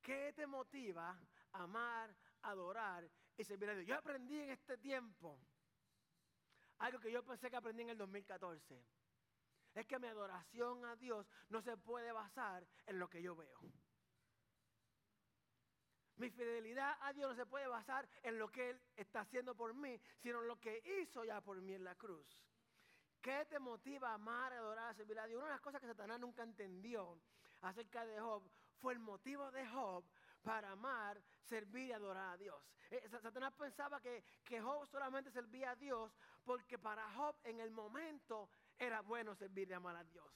[0.02, 1.18] ¿Qué te motiva
[1.52, 3.88] a amar, adorar y servirle a Dios?
[3.88, 5.40] Yo aprendí en este tiempo
[6.80, 8.84] algo que yo pensé que aprendí en el 2014.
[9.76, 13.60] Es que mi adoración a Dios no se puede basar en lo que yo veo.
[16.16, 19.74] Mi fidelidad a Dios no se puede basar en lo que Él está haciendo por
[19.74, 22.28] mí, sino en lo que hizo ya por mí en la cruz.
[23.22, 25.38] ¿Qué te motiva a amar, adorar, servir a Dios?
[25.38, 27.22] Una de las cosas que Satanás nunca entendió
[27.62, 28.44] acerca de Job
[28.82, 30.04] fue el motivo de Job
[30.42, 32.62] para amar, servir y adorar a Dios.
[32.90, 36.12] Eh, Satanás pensaba que, que Job solamente servía a Dios
[36.44, 40.28] porque para Job en el momento era bueno servir y amar a Dios.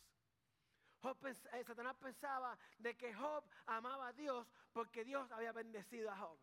[1.53, 6.39] Eh, Satanás pensaba de que Job amaba a Dios porque Dios había bendecido a Job.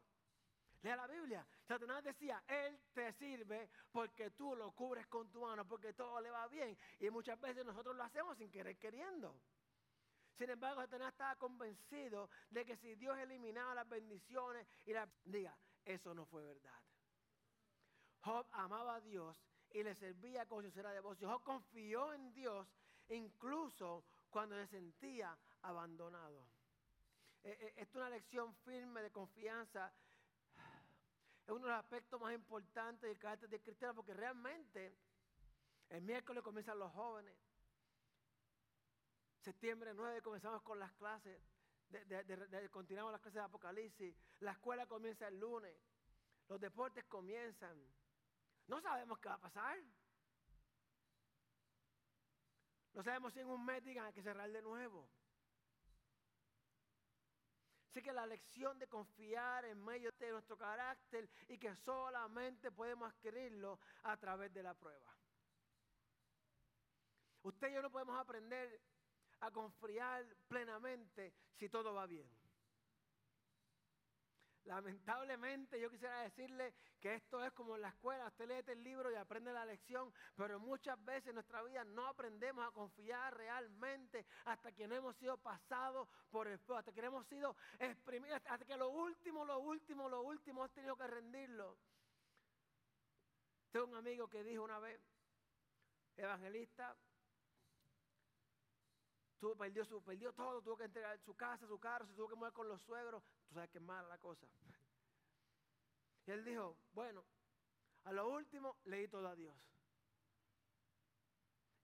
[0.82, 1.46] Lea la Biblia.
[1.66, 6.30] Satanás decía, Él te sirve porque tú lo cubres con tu mano, porque todo le
[6.30, 6.76] va bien.
[6.98, 9.40] Y muchas veces nosotros lo hacemos sin querer queriendo.
[10.42, 15.08] Sin embargo, Satanás estaba convencido de que si Dios eliminaba las bendiciones y la...
[15.24, 16.80] Diga, eso no fue verdad.
[18.22, 21.30] Job amaba a Dios y le servía con sincera devoción.
[21.30, 22.66] Job confió en Dios
[23.10, 26.48] incluso cuando se sentía abandonado.
[27.44, 29.92] Eh, eh, es una lección firme de confianza.
[31.44, 34.92] Es uno de los aspectos más importantes del carácter de cristiano porque realmente
[35.90, 37.32] el miércoles comienzan los jóvenes.
[39.42, 41.42] Septiembre 9 comenzamos con las clases,
[42.70, 44.14] continuamos las clases de Apocalipsis.
[44.38, 45.76] La escuela comienza el lunes.
[46.48, 47.76] Los deportes comienzan.
[48.68, 49.78] No sabemos qué va a pasar.
[52.94, 55.08] No sabemos si en un mes digan hay que cerrar de nuevo.
[57.90, 63.12] Así que la lección de confiar en medio de nuestro carácter y que solamente podemos
[63.12, 65.12] adquirirlo a través de la prueba.
[67.42, 68.80] Usted y yo no podemos aprender
[69.42, 72.28] a confiar plenamente si todo va bien.
[74.64, 79.10] Lamentablemente yo quisiera decirle que esto es como en la escuela, usted lee el libro
[79.10, 84.24] y aprende la lección, pero muchas veces en nuestra vida no aprendemos a confiar realmente
[84.44, 88.40] hasta que no hemos sido pasados por el fuego, hasta que no hemos sido exprimidos,
[88.46, 91.76] hasta que lo último, lo último, lo último hemos tenido que rendirlo.
[93.72, 95.00] Tengo un amigo que dijo una vez,
[96.16, 96.96] evangelista,
[99.42, 102.36] tuvo, perdió, su, perdió todo, tuvo que entregar su casa, su carro, se tuvo que
[102.36, 103.24] mover con los suegros.
[103.48, 104.46] Tú sabes que es mala la cosa.
[106.24, 107.24] Y él dijo, bueno,
[108.04, 109.56] a lo último leí todo a Dios.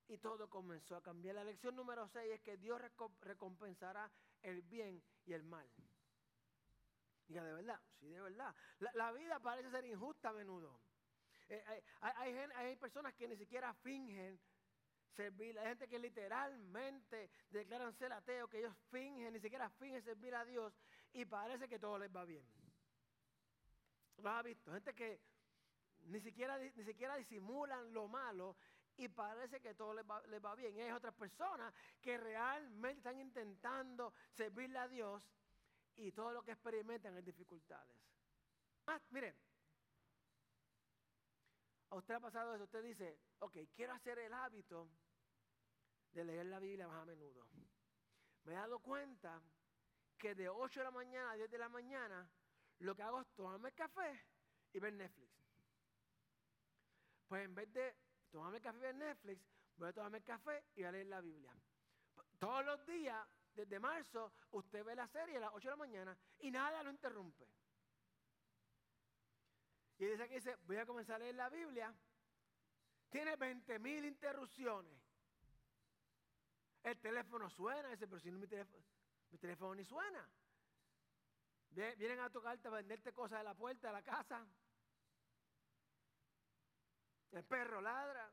[0.07, 1.35] Y todo comenzó a cambiar.
[1.35, 2.81] La lección número 6 es que Dios
[3.23, 4.09] recompensará
[4.43, 5.69] el bien y el mal.
[7.27, 8.55] Diga, de verdad, sí, de verdad.
[8.95, 10.81] La, vida parece ser injusta a menudo.
[11.49, 14.39] Eh, hay, hay, personas que ni siquiera fingen
[15.17, 15.59] servir.
[15.59, 20.45] Hay gente que literalmente declaran ser ateo, que ellos fingen, ni siquiera fingen servir a
[20.45, 20.73] Dios
[21.13, 22.45] y parece que todo les va bien.
[24.19, 24.73] ¿Lo has visto?
[24.73, 25.21] Gente que
[26.07, 28.57] ni siquiera, ni siquiera disimulan lo malo
[28.97, 30.77] y parece que todo les va, les va bien.
[30.77, 35.23] Y hay otras personas que realmente están intentando servirle a Dios
[35.95, 37.97] y todo lo que experimentan es dificultades.
[39.11, 39.35] Miren,
[41.91, 44.89] usted ha pasado eso, usted dice, ok, quiero hacer el hábito
[46.13, 47.47] de leer la Biblia más a menudo.
[48.45, 49.41] Me he dado cuenta
[50.17, 52.31] que de 8 de la mañana a 10 de la mañana
[52.81, 54.21] lo que hago es tomarme café
[54.73, 55.33] y ver Netflix.
[57.29, 57.95] Pues en vez de
[58.31, 59.43] tomarme café y ver Netflix,
[59.77, 61.53] voy a tomarme café y a leer la Biblia.
[62.39, 66.19] Todos los días, desde marzo, usted ve la serie a las 8 de la mañana
[66.39, 67.49] y nada lo interrumpe.
[69.99, 71.93] Y dice que dice, voy a comenzar a leer la Biblia.
[73.11, 74.97] Tiene 20 mil interrupciones.
[76.83, 78.83] El teléfono suena, dice, pero si no mi teléfono,
[79.31, 80.29] mi teléfono ni suena.
[81.71, 84.47] Vienen a tocarte a venderte cosas de la puerta de la casa.
[87.33, 88.33] El perro ladra.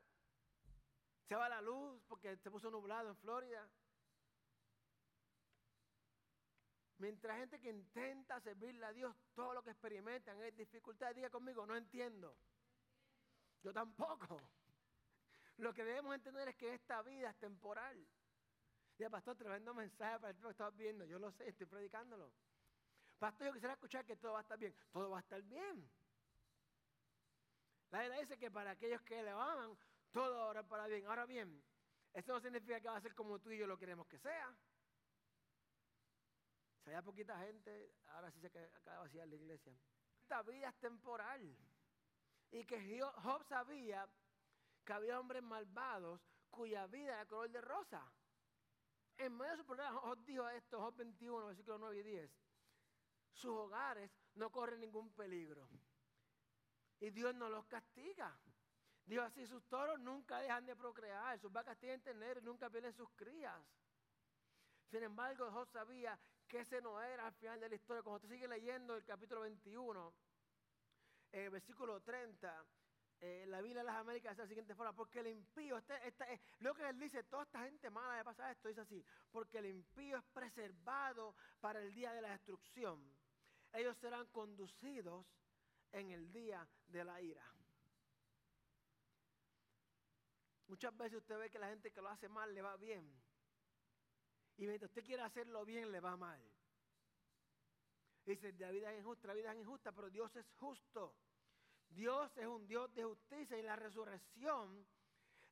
[1.28, 3.68] Se va la luz porque se puso nublado en Florida.
[6.98, 11.14] Mientras gente que intenta servirle a Dios, todo lo que experimentan es dificultad.
[11.14, 12.36] Diga conmigo, no entiendo.
[13.62, 14.40] Yo tampoco.
[15.58, 18.06] Lo que debemos entender es que esta vida es temporal.
[18.98, 21.04] Ya, pastor, tremendo mensaje para el que estás viendo.
[21.04, 22.30] Yo lo sé, estoy predicándolo.
[23.18, 24.74] Pastor, yo quisiera escuchar que todo va a estar bien.
[24.92, 25.90] Todo va a estar bien.
[27.90, 29.76] La Biblia dice que para aquellos que le aman,
[30.12, 31.06] todo ahora para bien.
[31.06, 31.62] Ahora bien,
[32.12, 34.54] eso no significa que va a ser como tú y yo lo queremos que sea.
[36.86, 39.76] Había poquita gente, ahora sí se acaba de vaciar la iglesia.
[40.20, 41.56] Esta vida es temporal.
[42.52, 44.08] Y que Job sabía
[44.84, 48.08] que había hombres malvados cuya vida era color de rosa.
[49.18, 52.30] En medio de su problema, Job dijo esto, Job 21, versículos 9 y 10.
[53.32, 55.68] Sus hogares no corren ningún peligro.
[57.00, 58.38] Y Dios no los castiga.
[59.04, 62.92] Dios así, sus toros nunca dejan de procrear, sus vacas tienen tener y nunca pierden
[62.92, 63.60] sus crías.
[64.88, 68.02] Sin embargo, Job sabía que ese no era al final de la historia.
[68.02, 70.12] Cuando usted sigue leyendo el capítulo 21,
[71.32, 72.64] el versículo 30,
[73.20, 76.40] eh, la Biblia de las Américas es de la siguiente forma, porque el impío, este,
[76.60, 79.66] lo que él dice, toda esta gente mala de pasar esto, dice así, porque el
[79.66, 83.00] impío es preservado para el día de la destrucción.
[83.72, 85.26] Ellos serán conducidos
[85.92, 87.44] en el día de la ira.
[90.68, 93.08] Muchas veces usted ve que la gente que lo hace mal le va bien.
[94.58, 96.40] Y mientras usted quiere hacerlo bien, le va mal.
[98.24, 101.14] Dice, la vida es injusta, la vida es injusta, pero Dios es justo.
[101.90, 104.86] Dios es un Dios de justicia y la resurrección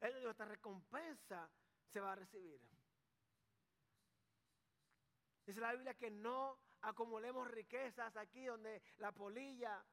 [0.00, 1.48] es nuestra recompensa
[1.92, 2.60] se va a recibir.
[5.46, 9.84] Dice la Biblia que no acumulemos riquezas aquí donde la polilla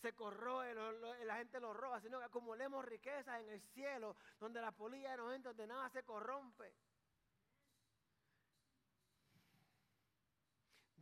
[0.00, 0.74] se corroe,
[1.24, 5.32] la gente lo roba, sino que acumulemos riquezas en el cielo, donde la polilla no
[5.32, 6.74] entra, donde nada se corrompe.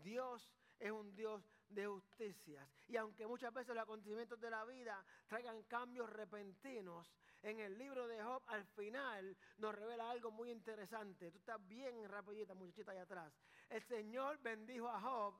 [0.02, 2.68] Dios es un Dios de justicias.
[2.88, 8.06] Y aunque muchas veces los acontecimientos de la vida traigan cambios repentinos, en el libro
[8.06, 11.30] de Job al final nos revela algo muy interesante.
[11.30, 13.32] Tú estás bien rapidita, muchachita allá atrás.
[13.68, 15.34] El Señor bendijo a Job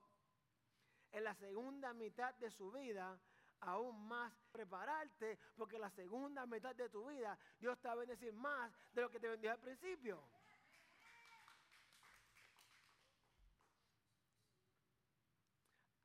[1.13, 3.19] en la segunda mitad de su vida
[3.61, 8.33] aún más prepararte, porque la segunda mitad de tu vida Dios te va a bendecir
[8.33, 10.23] más de lo que te bendijo al principio.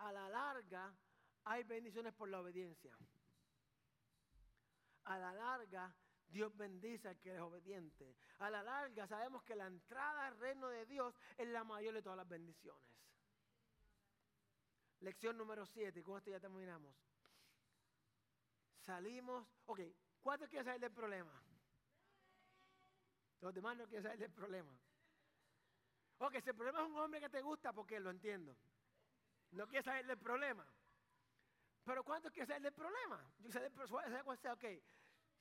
[0.06, 0.96] A la larga
[1.46, 2.96] hay bendiciones por la obediencia.
[5.06, 5.92] A la larga
[6.28, 8.16] Dios bendice al que es obediente.
[8.38, 12.04] A la larga sabemos que la entrada al reino de Dios es la mayor de
[12.04, 12.88] todas las bendiciones.
[15.00, 16.96] Lección número 7, con esto ya terminamos.
[18.86, 19.80] Salimos, ok,
[20.22, 21.34] ¿cuántos quieren salir del problema?
[23.42, 24.72] Los demás no quieren salir del problema.
[26.20, 28.56] Ok, si el problema es un hombre que te gusta, porque lo entiendo.
[29.56, 30.66] No quieres salir del problema.
[31.84, 33.24] Pero ¿cuántos quieren salir del problema?
[33.40, 33.72] Yo sé
[34.38, 34.66] sea, ok.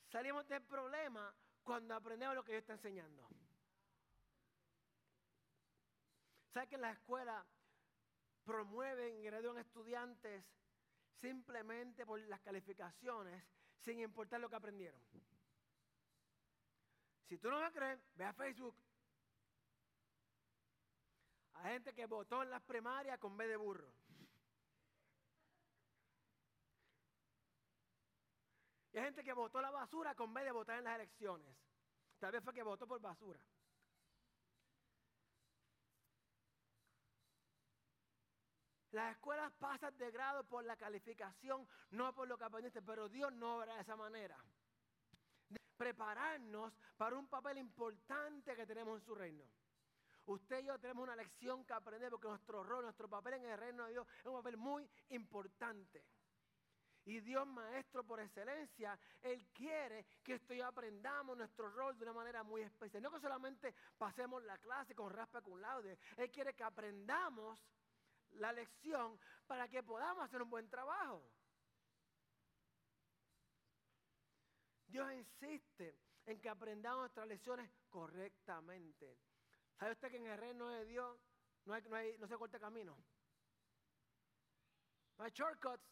[0.07, 3.27] Salimos del problema cuando aprendemos lo que Dios está enseñando.
[6.53, 7.45] ¿Sabes que en la escuela
[8.45, 10.45] promueven y gradúan estudiantes
[11.21, 13.43] simplemente por las calificaciones,
[13.81, 15.01] sin importar lo que aprendieron.
[17.29, 18.77] Si tú no me crees, ve a Facebook.
[21.55, 23.91] Hay gente que votó en las primarias con B de burro.
[28.95, 31.53] Y hay gente que votó la basura con B de votar en las elecciones.
[32.21, 33.41] Tal vez fue que votó por basura.
[38.93, 43.33] Las escuelas pasan de grado por la calificación, no por lo que aprendiste, pero Dios
[43.33, 44.39] no obra de esa manera.
[45.77, 49.45] Prepararnos para un papel importante que tenemos en su reino.
[50.27, 53.59] Usted y yo tenemos una lección que aprender porque nuestro rol, nuestro papel en el
[53.59, 56.05] reino de Dios es un papel muy importante.
[57.07, 62.43] Y Dios maestro por excelencia, Él quiere que esto aprendamos nuestro rol de una manera
[62.43, 63.03] muy especial.
[63.03, 65.99] No que solamente pasemos la clase con raspa con laude.
[66.17, 67.59] Él quiere que aprendamos
[68.33, 71.23] la lección para que podamos hacer un buen trabajo.
[74.87, 79.19] Dios insiste en que aprendamos nuestras lecciones correctamente.
[79.79, 81.19] ¿Sabe usted que en el reino de Dios
[81.67, 82.97] no, hay, no, hay, no se corta camino?
[85.19, 85.83] No hay shortcuts.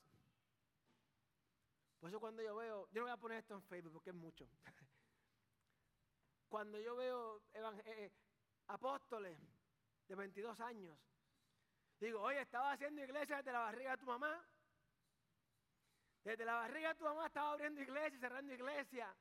[2.02, 4.16] Por eso cuando yo veo, yo no voy a poner esto en Facebook porque es
[4.16, 4.50] mucho.
[6.48, 8.10] Cuando yo veo eh, eh,
[8.66, 9.38] apóstoles
[10.08, 10.98] de 22 años
[12.02, 14.44] Digo, oye, estaba haciendo iglesia desde la barriga de tu mamá.
[16.24, 19.14] Desde la barriga de tu mamá estaba abriendo iglesia y cerrando iglesia.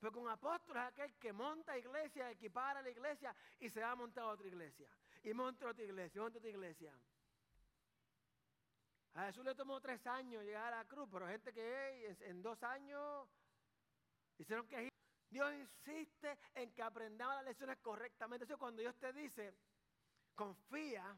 [0.00, 4.24] Pero con apóstoles aquel que monta iglesia, equipara la iglesia y se va a montar
[4.24, 4.88] otra iglesia.
[5.24, 6.98] Y monta otra iglesia, monta otra iglesia.
[9.16, 12.62] A Jesús le tomó tres años llegar a la cruz, pero gente que en, dos
[12.62, 13.26] años
[14.36, 14.90] hicieron que
[15.30, 18.46] Dios insiste en que aprendamos las lecciones correctamente.
[18.58, 19.54] Cuando Dios te dice,
[20.34, 21.16] confía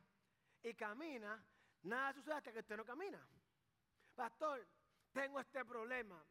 [0.63, 1.45] y camina,
[1.83, 3.21] nada sucede hasta que usted no camina.
[4.15, 4.65] Pastor,
[5.13, 6.25] tengo este problema.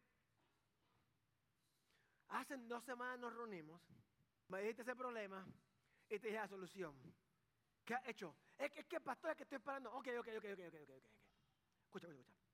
[2.28, 3.78] Hace dos semanas nos reunimos,
[4.48, 5.46] me dijiste ese problema
[6.08, 6.94] y te dije la solución.
[7.84, 8.34] ¿Qué has hecho?
[8.56, 9.92] Es que, es que pastor, es que estoy esperando.
[9.92, 11.17] Ok, ok, ok, ok, ok, ok.
[11.88, 12.46] Escucha, escucha, escucha.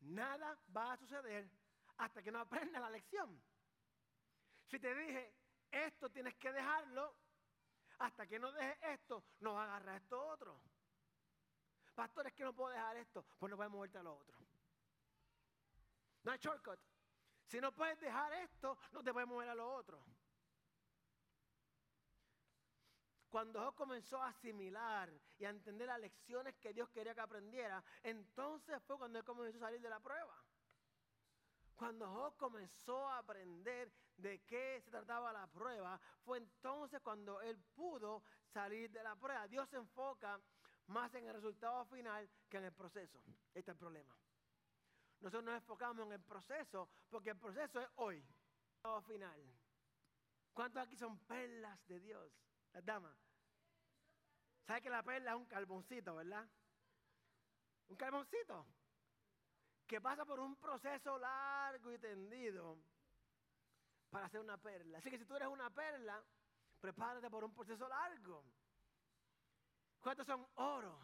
[0.00, 1.50] Nada va a suceder
[1.96, 3.42] hasta que no aprendas la lección.
[4.66, 5.34] Si te dije,
[5.70, 7.16] esto tienes que dejarlo,
[7.98, 10.60] hasta que no dejes esto, no vas a agarrar esto otro.
[11.94, 14.38] Pastor, es que no puedo dejar esto, pues no puedes moverte a lo otro.
[16.22, 16.78] No hay shortcut.
[17.46, 20.04] Si no puedes dejar esto, no te puedes mover a lo otro.
[23.30, 27.82] Cuando Job comenzó a asimilar y a entender las lecciones que Dios quería que aprendiera,
[28.02, 30.34] entonces fue cuando él comenzó a salir de la prueba.
[31.76, 37.56] Cuando Job comenzó a aprender de qué se trataba la prueba, fue entonces cuando él
[37.76, 39.46] pudo salir de la prueba.
[39.46, 40.40] Dios se enfoca
[40.88, 43.22] más en el resultado final que en el proceso.
[43.54, 44.16] Este es el problema.
[45.20, 48.24] Nosotros nos enfocamos en el proceso porque el proceso es hoy,
[49.06, 49.40] final.
[50.52, 52.32] ¿Cuántos aquí son perlas de Dios?
[52.72, 53.27] Las damas.
[54.68, 56.46] ¿Sabe que la perla es un carboncito, verdad?
[57.88, 58.66] Un carboncito
[59.86, 62.76] que pasa por un proceso largo y tendido
[64.10, 64.98] para hacer una perla.
[64.98, 66.22] Así que si tú eres una perla,
[66.82, 68.44] prepárate por un proceso largo.
[70.00, 71.00] ¿Cuántos son oro?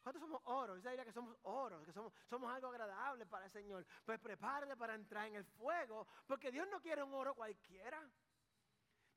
[0.00, 0.78] ¿Cuántos somos oro?
[0.78, 3.84] Yo diría que somos oro, que somos, somos algo agradable para el Señor.
[4.04, 8.08] Pues prepárate para entrar en el fuego, porque Dios no quiere un oro cualquiera.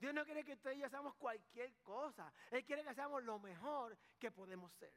[0.01, 2.33] Dios no quiere que usted y yo seamos cualquier cosa.
[2.49, 4.91] Él quiere que seamos lo mejor que podemos ser.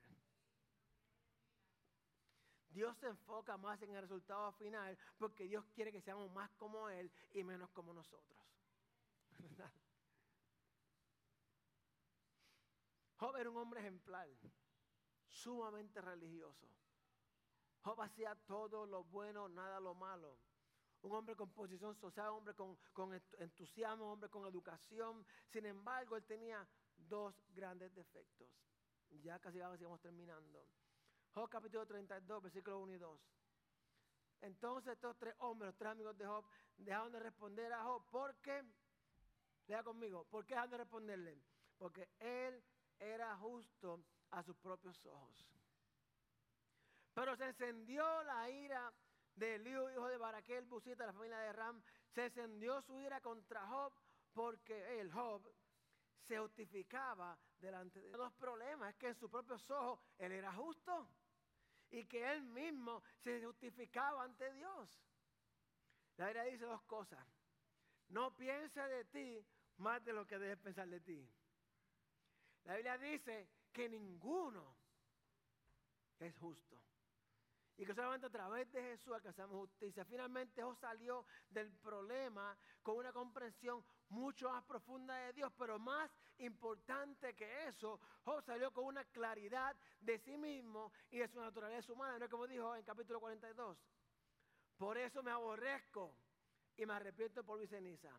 [2.71, 6.89] Dios se enfoca más en el resultado final porque Dios quiere que seamos más como
[6.89, 8.43] Él y menos como nosotros.
[13.19, 14.27] Job era un hombre ejemplar,
[15.29, 16.67] sumamente religioso.
[17.83, 20.39] Job hacía todo lo bueno, nada lo malo
[21.05, 25.25] un hombre con posición social, un hombre con, entusiasmo, un hombre con educación.
[25.53, 28.49] Sin embargo, él tenía dos grandes defectos.
[29.23, 30.67] Ya casi vamos terminando.
[31.35, 33.21] Job capítulo 32, versículo 1 y 2.
[34.41, 36.45] Entonces estos tres hombres, los tres amigos de Job,
[36.79, 38.65] dejaron de responder a Job porque,
[39.67, 41.39] lea conmigo, ¿por qué dejaron de responderle?
[41.77, 42.65] Porque él
[42.99, 45.51] era justo a sus propios ojos.
[47.13, 48.93] Pero se encendió la ira
[49.37, 53.21] de Eliú, hijo de Baraquel, busita de la familia de Ram, se encendió su ira
[53.21, 53.93] contra Job
[54.33, 55.43] porque el Job
[56.23, 61.09] se justificaba delante de Los problemas es que en sus propios ojos él era justo
[61.91, 65.01] y que él mismo se justificaba ante Dios.
[66.17, 67.25] La Biblia dice dos cosas.
[68.09, 69.47] No piense de ti
[69.79, 71.29] más de lo que debes pensar de ti.
[72.65, 74.77] La Biblia dice que ninguno
[76.19, 76.81] es justo.
[77.77, 80.05] Y que solamente a través de Jesús alcanzamos justicia.
[80.05, 86.11] Finalmente Job salió del problema con una comprensión mucho más profunda de Dios, pero más
[86.39, 91.93] importante que eso, Job salió con una claridad de sí mismo y de su naturaleza
[91.93, 93.77] humana, no es como dijo en capítulo 42.
[94.77, 96.17] Por eso me aborrezco
[96.77, 98.11] y me arrepiento por mi ceniza.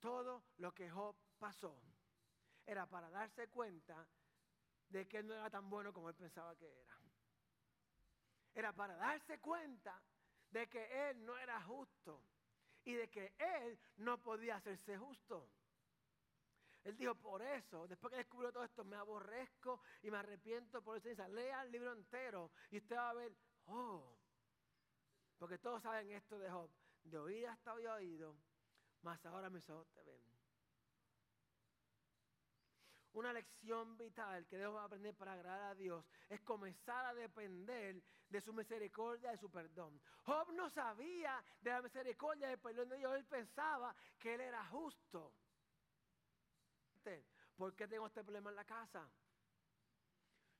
[0.00, 1.80] Todo lo que Job pasó
[2.66, 4.06] era para darse cuenta
[4.88, 6.97] de que él no era tan bueno como él pensaba que era
[8.54, 10.00] era para darse cuenta
[10.50, 12.22] de que él no era justo
[12.84, 15.50] y de que él no podía hacerse justo.
[16.84, 20.96] Él dijo, por eso, después que descubrió todo esto, me aborrezco y me arrepiento por
[20.96, 21.28] eso.
[21.28, 23.36] Lea el libro entero y usted va a ver,
[23.66, 24.16] oh,
[25.38, 26.70] porque todos saben esto de Job.
[27.04, 28.36] De oído hasta hoy oído,
[29.02, 30.27] más ahora mis ojos te ven.
[33.18, 38.40] Una lección vital que debemos aprender para agradar a Dios es comenzar a depender de
[38.40, 40.00] su misericordia, de su perdón.
[40.22, 43.16] Job no sabía de la misericordia, del perdón de Dios.
[43.16, 45.32] Él pensaba que él era justo.
[47.56, 49.10] ¿Por qué tengo este problema en la casa?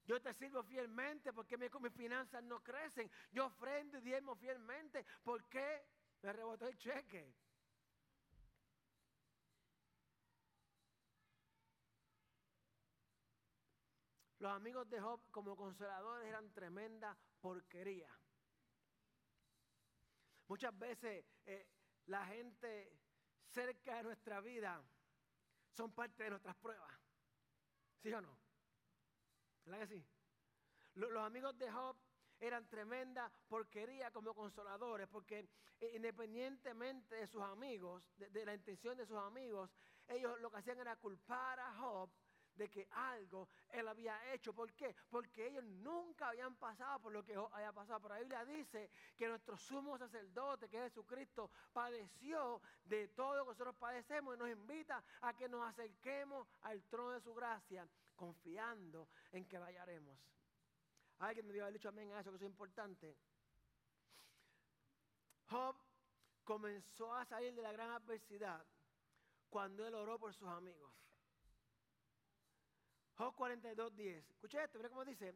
[0.05, 3.09] Yo te sirvo fielmente porque mis finanzas no crecen.
[3.31, 5.07] Yo ofrendo y diezmo fielmente.
[5.23, 5.85] ¿Por qué
[6.23, 7.33] me rebotó el cheque?
[14.39, 18.09] Los amigos de Job como consoladores eran tremenda porquería.
[20.47, 21.67] Muchas veces eh,
[22.07, 22.97] la gente
[23.51, 24.83] cerca de nuestra vida
[25.73, 26.93] son parte de nuestras pruebas.
[28.01, 28.39] ¿Sí o no?
[29.65, 30.07] ¿Verdad que sí?
[30.95, 31.97] Los, amigos de Job
[32.41, 35.49] eran tremenda porquería como consoladores, porque
[35.95, 39.71] independientemente de sus amigos, de, la intención de sus amigos,
[40.07, 42.11] ellos lo que hacían era culpar a Job
[42.59, 44.53] de que algo él había hecho.
[44.53, 44.95] ¿Por qué?
[45.09, 48.01] Porque ellos nunca habían pasado por lo que había pasado.
[48.01, 53.45] Pero la Biblia dice que nuestro sumo sacerdote, que es Jesucristo, padeció de todo lo
[53.45, 57.89] que nosotros padecemos y nos invita a que nos acerquemos al trono de su gracia,
[58.17, 60.19] confiando en que vayaremos.
[61.21, 63.17] Alguien me había dicho amén a eso, que eso es importante.
[65.49, 65.77] Job
[66.45, 68.65] comenzó a salir de la gran adversidad
[69.49, 70.93] cuando él oró por sus amigos.
[73.19, 74.31] Job 42, 10.
[74.31, 75.35] Escucha esto, mira cómo dice.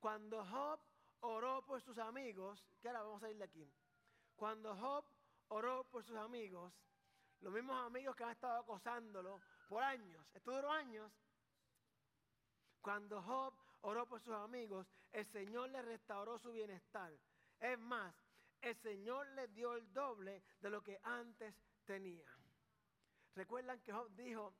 [0.00, 0.80] Cuando Job
[1.20, 3.70] oró por sus amigos, que ahora vamos a ir de aquí.
[4.34, 5.04] Cuando Job
[5.48, 6.72] oró por sus amigos,
[7.42, 11.12] los mismos amigos que han estado acosándolo por años, esto duró años.
[12.80, 13.52] Cuando Job
[13.82, 17.12] oró por sus amigos, el Señor le restauró su bienestar.
[17.60, 18.14] Es más,
[18.62, 21.54] el Señor le dio el doble de lo que antes
[21.84, 22.26] tenía.
[23.34, 24.54] Recuerdan que Job dijo,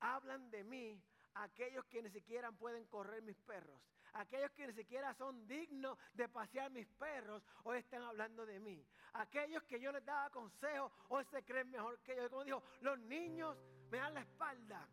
[0.00, 1.02] hablan de mí
[1.34, 3.80] aquellos que ni siquiera pueden correr mis perros.
[4.14, 8.84] Aquellos que ni siquiera son dignos de pasear mis perros, hoy están hablando de mí.
[9.12, 12.28] Aquellos que yo les daba consejos, hoy se creen mejor que yo.
[12.28, 13.56] Como dijo, los niños
[13.90, 14.88] me dan la espalda.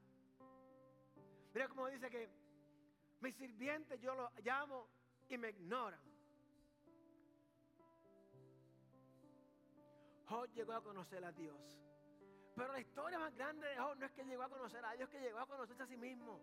[1.53, 2.29] Mira cómo dice que
[3.21, 4.87] mis sirvientes yo los llamo
[5.29, 5.99] y me ignoran.
[10.27, 11.86] Job llegó a conocer a Dios.
[12.57, 15.07] Pero la historia más grande de Job no es que llegó a conocer a Dios,
[15.09, 16.41] que llegó a conocerse a sí mismo.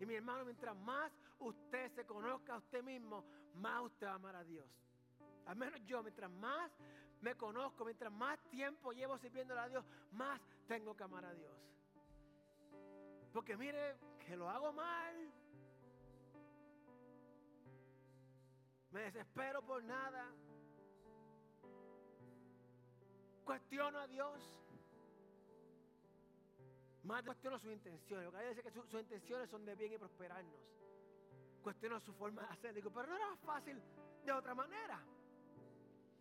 [0.00, 3.24] Y mi hermano, mientras más usted se conozca a usted mismo,
[3.54, 4.66] más usted va a amar a Dios.
[5.46, 6.72] Al menos yo, mientras más
[7.20, 11.56] me conozco, mientras más tiempo llevo sirviéndole a Dios, más tengo que amar a Dios.
[13.32, 13.94] Porque mire,
[14.26, 15.32] que lo hago mal.
[18.90, 20.26] Me desespero por nada.
[23.44, 24.59] Cuestiono a Dios.
[27.04, 28.26] Más cuestiono sus intenciones.
[28.26, 30.60] Lo que hay decir que sus intenciones son de bien y prosperarnos.
[31.62, 32.74] Cuestiono su forma de hacer.
[32.74, 33.80] Digo, pero no era fácil
[34.24, 35.00] de otra manera.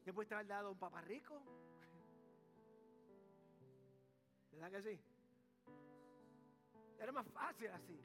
[0.05, 1.35] ¿Me puede haber dado un papá rico?
[4.51, 4.99] ¿Verdad que sí?
[6.99, 7.99] Era más fácil así.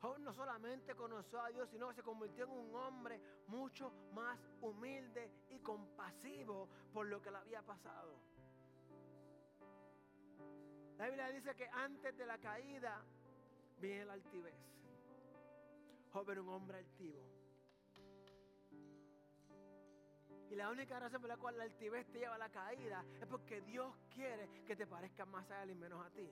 [0.00, 4.38] Job no solamente conoció a Dios, sino que se convirtió en un hombre mucho más
[4.62, 8.18] humilde y compasivo por lo que le había pasado.
[11.00, 13.02] La Biblia dice que antes de la caída
[13.80, 14.54] viene la altivez.
[16.12, 17.24] Job era un hombre altivo.
[20.50, 23.26] Y la única razón por la cual la altivez te lleva a la caída es
[23.28, 26.28] porque Dios quiere que te parezcas más a Él y menos a ti.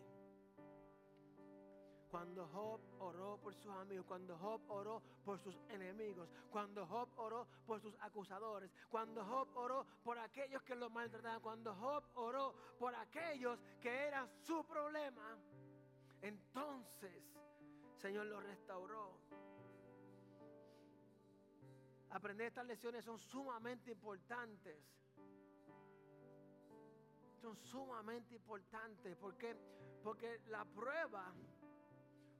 [2.11, 7.47] Cuando Job oró por sus amigos, cuando Job oró por sus enemigos, cuando Job oró
[7.67, 12.95] por sus acusadores, cuando Job oró por aquellos que lo maltrataban, cuando Job oró por
[12.95, 15.37] aquellos que eran su problema,
[16.23, 17.23] entonces
[17.99, 19.19] Señor lo restauró.
[22.11, 24.77] Aprender estas lecciones son sumamente importantes.
[27.43, 29.17] Son sumamente importantes.
[29.17, 29.55] ¿Por qué?
[30.03, 31.35] Porque la prueba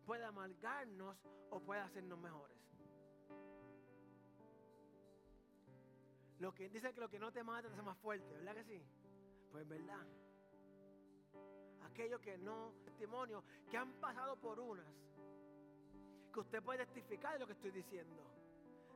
[0.09, 1.19] puede amargarnos
[1.51, 2.57] o puede hacernos mejores.
[6.39, 8.65] Lo que dicen que lo que no te mata te hace más fuerte, ¿verdad que
[8.65, 8.83] sí?
[9.53, 10.07] Pues verdad.
[11.91, 14.87] Aquellos que no, testimonio, que han pasado por unas,
[16.33, 18.23] que usted puede testificar de lo que estoy diciendo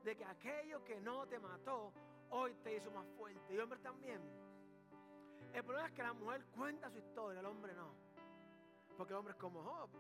[0.05, 1.93] de que aquello que no te mató,
[2.31, 3.55] hoy te hizo más fuerte.
[3.55, 4.21] Y hombre también.
[5.53, 7.95] El problema es que la mujer cuenta su historia, el hombre no.
[8.97, 9.91] Porque el hombre es como Job.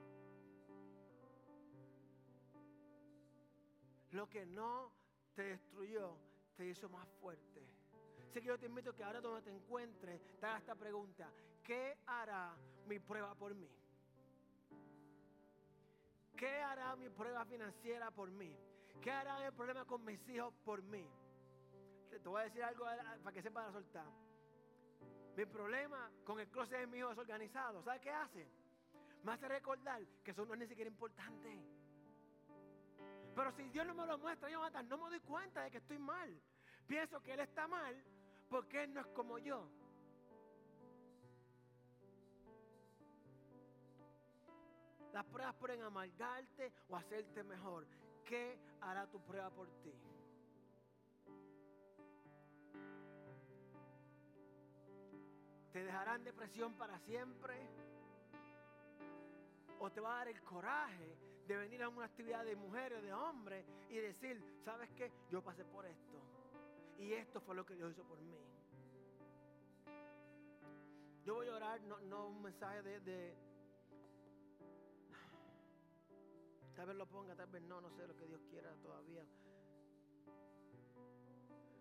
[4.13, 4.93] Lo que no
[5.35, 6.17] te destruyó,
[6.57, 7.67] te hizo más fuerte.
[8.31, 11.31] Así que yo te invito a que ahora donde te encuentres, te hagas esta pregunta.
[11.63, 12.55] ¿Qué hará
[12.87, 13.69] mi prueba por mí?
[16.37, 18.57] ¿Qué hará mi prueba financiera por mí?
[19.01, 21.07] ¿Qué harán el problema con mis hijos por mí?
[22.11, 22.85] Te, voy a decir algo
[23.23, 24.07] para que sepan soltar.
[25.37, 27.83] Mi problema con el closet de mi hijo es organizado.
[27.83, 28.47] ¿Sabe qué hace?
[29.25, 31.59] Me hace recordar que eso no es ni siquiera importante.
[33.35, 35.99] Pero si Dios no me lo muestra, yo no me doy cuenta de que estoy
[35.99, 36.41] mal.
[36.87, 38.03] Pienso que Él está mal
[38.49, 39.69] porque Él no es como yo.
[45.13, 47.87] Las pruebas pueden amargarte o hacerte mejor.
[48.25, 49.95] ¿Qué hará tu prueba por ti?
[55.73, 57.67] ¿Te dejarán depresión para siempre?
[59.81, 63.13] ¿O te va a dar el coraje de venir a una actividad de mujeres de
[63.13, 65.11] hombres y decir, ¿sabes qué?
[65.31, 66.21] Yo pasé por esto.
[66.99, 68.37] Y esto fue lo que Dios hizo por mí.
[71.25, 73.35] Yo voy a orar, no, un mensaje de,
[76.75, 79.25] Tal vez lo ponga, tal vez no, no sé lo que Dios quiera todavía.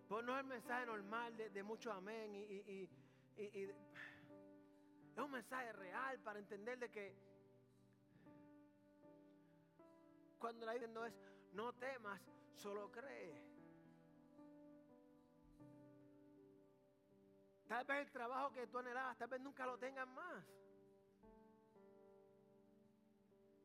[0.08, 2.90] Pues no es el mensaje normal de, de mucho amén y,
[3.38, 7.16] es un mensaje real para entender de que
[10.42, 11.14] cuando la Biblia no es
[11.54, 12.20] no temas,
[12.56, 13.42] solo cree.
[17.68, 20.44] Tal vez el trabajo que tú anhelabas, tal vez nunca lo tengas más.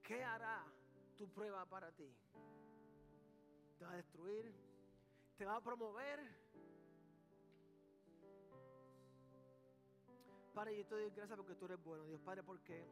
[0.03, 0.65] ¿Qué hará
[1.17, 2.15] tu prueba para ti?
[3.79, 4.55] ¿Te va a destruir?
[5.37, 6.21] ¿Te va a promover?
[10.55, 12.87] Padre, yo te doy gracias porque tú eres bueno, Dios Padre, porque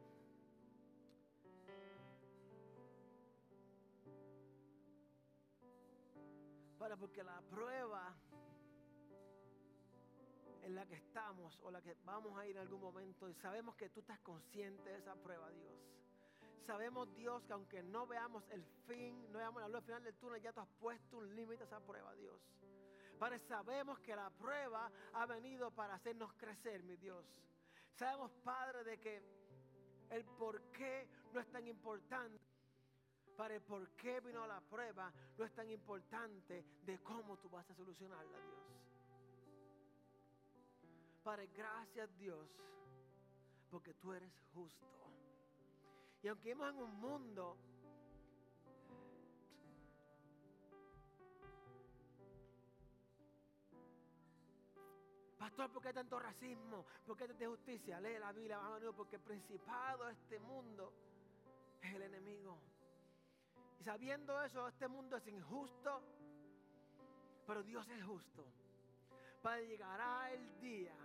[6.85, 8.15] Padre, porque la prueba
[10.61, 13.27] en la que estamos o la que vamos a ir en algún momento.
[13.27, 15.73] Y sabemos que tú estás consciente de esa prueba, Dios.
[16.67, 20.15] Sabemos, Dios, que aunque no veamos el fin, no veamos la luz al final del
[20.17, 22.39] túnel, ya tú has puesto un límite a esa prueba, Dios.
[23.17, 27.25] Padre, sabemos que la prueba ha venido para hacernos crecer, mi Dios.
[27.95, 29.23] Sabemos, Padre, de que
[30.11, 32.54] el por qué no es tan importante.
[33.35, 37.75] Padre, por qué vino la prueba no es tan importante de cómo tú vas a
[37.75, 38.75] solucionarla, Dios.
[41.23, 42.47] Padre, gracias Dios,
[43.69, 44.85] porque tú eres justo.
[46.23, 47.57] Y aunque vivimos en un mundo
[55.37, 56.85] Pastor, ¿por qué tanto racismo?
[57.05, 57.99] ¿Por qué tanta injusticia?
[57.99, 58.59] Lee la Biblia,
[58.95, 60.91] porque el principado de este mundo
[61.81, 62.59] es el enemigo.
[63.85, 66.01] Sabiendo eso, este mundo es injusto,
[67.45, 68.43] pero Dios es justo.
[69.43, 70.95] Padre, llegará el día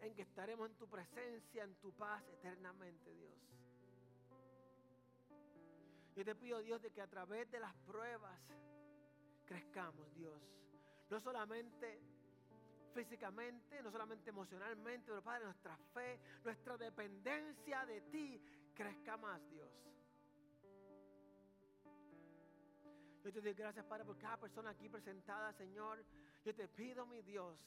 [0.00, 3.34] en que estaremos en tu presencia, en tu paz eternamente, Dios.
[6.14, 8.40] Yo te pido, Dios, de que a través de las pruebas
[9.44, 10.40] crezcamos, Dios.
[11.10, 12.00] No solamente
[12.94, 18.40] físicamente, no solamente emocionalmente, pero Padre, nuestra fe, nuestra dependencia de ti
[18.72, 19.68] crezca más, Dios.
[23.26, 25.98] Yo te doy gracias, Padre, por cada persona aquí presentada, Señor.
[26.44, 27.58] Yo te pido, mi Dios,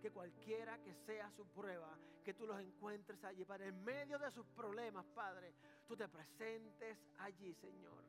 [0.00, 4.30] que cualquiera que sea su prueba, que tú los encuentres allí, para en medio de
[4.30, 5.54] sus problemas, Padre,
[5.88, 8.04] tú te presentes allí, Señor.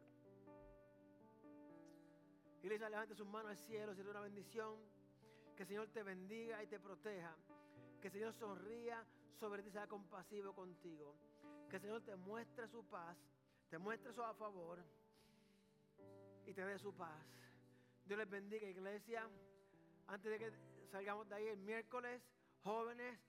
[2.62, 4.78] Iglesia, levante sus manos al cielo, será una bendición.
[5.56, 7.36] Que el Señor te bendiga y te proteja.
[8.02, 9.04] Que el Señor sonría
[9.40, 11.16] sobre ti, sea compasivo contigo.
[11.72, 13.18] Que el Señor te muestre su paz,
[13.72, 14.78] te muestre su favor
[16.46, 17.26] y te dé su paz.
[18.06, 19.30] Dios les bendiga, iglesia.
[20.08, 20.52] Antes de que
[20.92, 22.22] salgamos de ahí el miércoles,
[22.64, 23.20] jóvenes,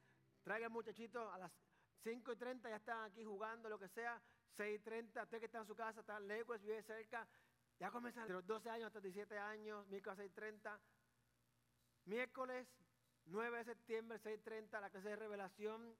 [0.42, 1.52] traigan muchachitos a las
[2.02, 4.20] 5 y 30 ya están aquí jugando, lo que sea,
[4.56, 7.26] 6 y 30, usted que está en su casa, está lejos, vive cerca,
[7.78, 10.80] ya comienzan de los 12 años hasta 17 años, miércoles 6 y 30.
[12.06, 12.68] Miércoles
[13.26, 15.96] 9 de septiembre, 6 y 30, la clase de revelación.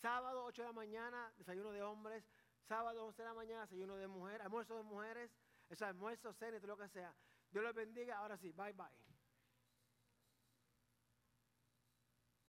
[0.00, 2.24] Sábado 8 de la mañana, desayuno de hombres.
[2.68, 5.30] Sábado 11 de la mañana, desayuno de mujeres, almuerzo de mujeres.
[5.72, 7.14] Eso almuerzo, cena y todo lo que sea.
[7.50, 8.18] Dios los bendiga.
[8.18, 9.11] Ahora sí, bye bye.